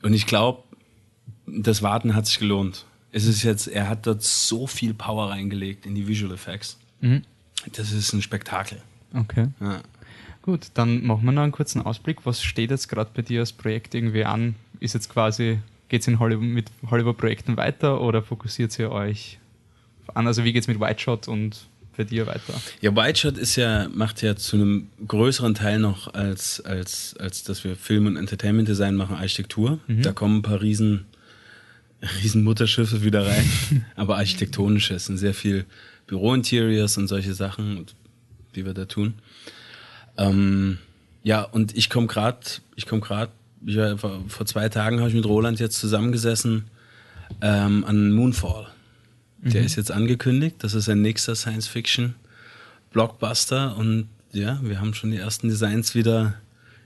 Und 0.02 0.14
ich 0.14 0.26
glaube, 0.26 0.62
das 1.46 1.82
Warten 1.82 2.14
hat 2.14 2.26
sich 2.26 2.38
gelohnt. 2.38 2.84
Es 3.10 3.26
ist 3.26 3.42
jetzt, 3.42 3.66
er 3.68 3.88
hat 3.88 4.06
dort 4.06 4.22
so 4.22 4.66
viel 4.66 4.94
Power 4.94 5.30
reingelegt 5.30 5.86
in 5.86 5.94
die 5.94 6.06
Visual 6.06 6.32
Effects. 6.32 6.78
Mhm. 7.00 7.22
Das 7.72 7.92
ist 7.92 8.12
ein 8.12 8.22
Spektakel. 8.22 8.82
Okay. 9.14 9.48
Ja. 9.60 9.80
Gut, 10.42 10.68
dann 10.74 11.06
machen 11.06 11.24
wir 11.24 11.32
noch 11.32 11.42
einen 11.42 11.52
kurzen 11.52 11.82
Ausblick. 11.82 12.24
Was 12.24 12.42
steht 12.42 12.70
jetzt 12.70 12.88
gerade 12.88 13.10
bei 13.14 13.22
dir 13.22 13.40
als 13.40 13.52
Projekt 13.52 13.94
irgendwie 13.94 14.24
an? 14.24 14.56
Ist 14.80 14.94
jetzt 14.94 15.08
quasi, 15.08 15.60
geht 15.92 16.00
es 16.00 16.08
in 16.08 16.18
Hollywood 16.18 16.48
mit 16.48 16.70
Hollywood-Projekten 16.90 17.58
weiter 17.58 18.00
oder 18.00 18.22
fokussiert 18.22 18.78
ihr 18.78 18.90
euch 18.90 19.38
an? 20.14 20.26
Also 20.26 20.42
wie 20.42 20.54
geht 20.54 20.62
es 20.62 20.66
mit 20.66 20.80
White 20.80 21.02
Shot 21.02 21.28
und 21.28 21.66
für 21.92 22.06
dir 22.06 22.26
weiter? 22.26 22.54
Ja, 22.80 22.96
White 22.96 23.20
Shot 23.20 23.36
ist 23.36 23.56
ja, 23.56 23.90
macht 23.92 24.22
ja 24.22 24.34
zu 24.34 24.56
einem 24.56 24.88
größeren 25.06 25.52
Teil 25.52 25.78
noch 25.78 26.14
als, 26.14 26.62
als, 26.62 27.14
als 27.18 27.44
dass 27.44 27.62
wir 27.62 27.76
Film- 27.76 28.06
und 28.06 28.16
Entertainment 28.16 28.68
Design 28.68 28.94
machen, 28.94 29.16
Architektur. 29.16 29.80
Mhm. 29.86 30.00
Da 30.00 30.12
kommen 30.12 30.38
ein 30.38 30.42
paar 30.42 30.62
riesen, 30.62 31.04
riesen 32.22 32.42
Mutterschiffe 32.42 33.04
wieder 33.04 33.26
rein. 33.26 33.44
Aber 33.94 34.16
architektonisches 34.16 35.10
und 35.10 35.18
sehr 35.18 35.34
viel 35.34 35.66
Büro-Interiors 36.06 36.96
und 36.96 37.06
solche 37.06 37.34
Sachen, 37.34 37.84
die 38.54 38.64
wir 38.64 38.72
da 38.72 38.86
tun. 38.86 39.12
Ähm, 40.16 40.78
ja, 41.22 41.42
und 41.42 41.76
ich 41.76 41.90
komme 41.90 42.06
gerade, 42.06 42.40
ich 42.76 42.86
komme 42.86 43.02
gerade, 43.02 43.30
vor, 43.96 44.22
vor, 44.28 44.46
zwei 44.46 44.68
Tagen 44.68 45.00
habe 45.00 45.08
ich 45.08 45.14
mit 45.14 45.26
Roland 45.26 45.58
jetzt 45.60 45.78
zusammengesessen 45.78 46.64
ähm, 47.40 47.84
an 47.84 48.12
Moonfall. 48.12 48.66
Der 49.38 49.60
mhm. 49.60 49.66
ist 49.66 49.76
jetzt 49.76 49.90
angekündigt. 49.90 50.56
Das 50.60 50.74
ist 50.74 50.88
ein 50.88 51.02
nächster 51.02 51.34
Science-Fiction-Blockbuster. 51.34 53.76
Und 53.76 54.08
ja, 54.32 54.60
wir 54.62 54.80
haben 54.80 54.94
schon 54.94 55.10
die 55.10 55.18
ersten 55.18 55.48
Designs 55.48 55.94
wieder 55.94 56.34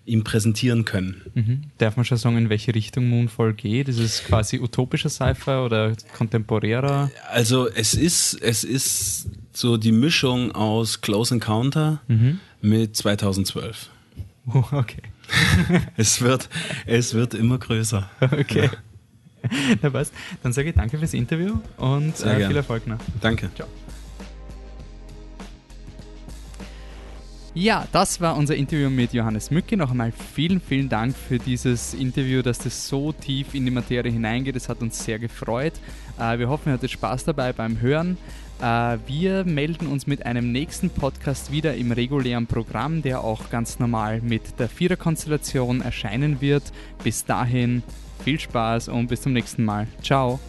ihm 0.07 0.25
präsentieren 0.25 0.85
können. 0.85 1.21
Mhm. 1.35 1.63
Darf 1.79 1.97
man 1.97 2.05
schon 2.05 2.17
sagen, 2.17 2.39
in 2.39 2.49
welche 2.49 2.75
Richtung 2.75 3.09
Moonfall 3.09 3.53
geht? 3.53 3.89
Ist 3.89 3.99
es 3.99 4.25
quasi 4.25 4.61
utopischer 4.61 5.11
Sci-Fi 5.11 5.63
oder 5.65 5.93
kontemporärer? 6.17 7.11
Also 7.31 7.69
es 7.69 7.95
ist, 7.95 8.41
es 8.41 8.65
ist 8.65 9.29
so 9.53 9.77
die 9.77 9.93
Mischung 9.93 10.53
aus 10.53 11.01
Close 11.01 11.35
Encounter 11.35 12.01
mhm. 12.07 12.41
mit 12.63 12.97
2012. 12.97 13.91
Oh, 14.47 14.63
okay. 14.73 15.03
es, 15.97 16.21
wird, 16.21 16.49
es 16.87 17.15
wird 17.15 17.35
immer 17.35 17.59
größer. 17.59 18.09
Okay. 18.21 18.65
Ja. 18.65 18.71
Na 19.83 19.91
passt. 19.91 20.13
Dann 20.43 20.53
sage 20.53 20.71
ich 20.71 20.75
danke 20.75 20.99
fürs 20.99 21.15
Interview 21.15 21.59
und 21.77 22.21
äh, 22.21 22.47
viel 22.47 22.57
Erfolg 22.57 22.87
noch. 22.87 22.99
Danke. 23.21 23.51
Ciao. 23.55 23.69
Ja, 27.59 27.89
das 27.91 28.21
war 28.21 28.37
unser 28.37 28.55
Interview 28.55 28.91
mit 28.91 29.15
Johannes 29.15 29.51
Mücke. 29.51 29.79
Noch 29.79 29.91
einmal 29.91 30.13
vielen, 30.35 30.61
vielen 30.61 30.91
Dank 30.91 31.17
für 31.17 31.39
dieses 31.39 31.95
Interview, 31.95 32.43
dass 32.43 32.59
das 32.59 32.87
so 32.87 33.13
tief 33.13 33.55
in 33.55 33.65
die 33.65 33.71
Materie 33.71 34.13
hineingeht. 34.13 34.57
Es 34.57 34.69
hat 34.69 34.83
uns 34.83 35.03
sehr 35.03 35.19
gefreut. 35.19 35.73
Äh, 36.19 36.39
wir 36.39 36.51
hoffen, 36.51 36.69
ihr 36.69 36.75
hattet 36.75 36.91
Spaß 36.91 37.25
dabei 37.25 37.55
beim 37.55 37.81
Hören. 37.81 38.19
Äh, 38.61 38.99
wir 39.07 39.45
melden 39.45 39.87
uns 39.87 40.07
mit 40.07 40.25
einem 40.25 40.53
nächsten 40.53 40.91
Podcast 40.91 41.53
wieder 41.53 41.75
im 41.75 41.93
regulären 41.93 42.47
Programm, 42.47 43.03
der 43.03 43.23
auch 43.23 43.51
ganz 43.51 43.79
normal 43.79 44.21
mit 44.23 44.59
der 44.59 44.69
Viererkonstellation 44.69 45.81
erscheinen 45.81 46.41
wird. 46.41 46.65
Bis 47.03 47.25
dahin 47.25 47.83
viel 48.25 48.41
Spaß 48.41 48.89
und 48.89 49.09
bis 49.09 49.23
zum 49.23 49.33
nächsten 49.33 49.65
Mal. 49.65 49.87
Ciao. 50.03 50.41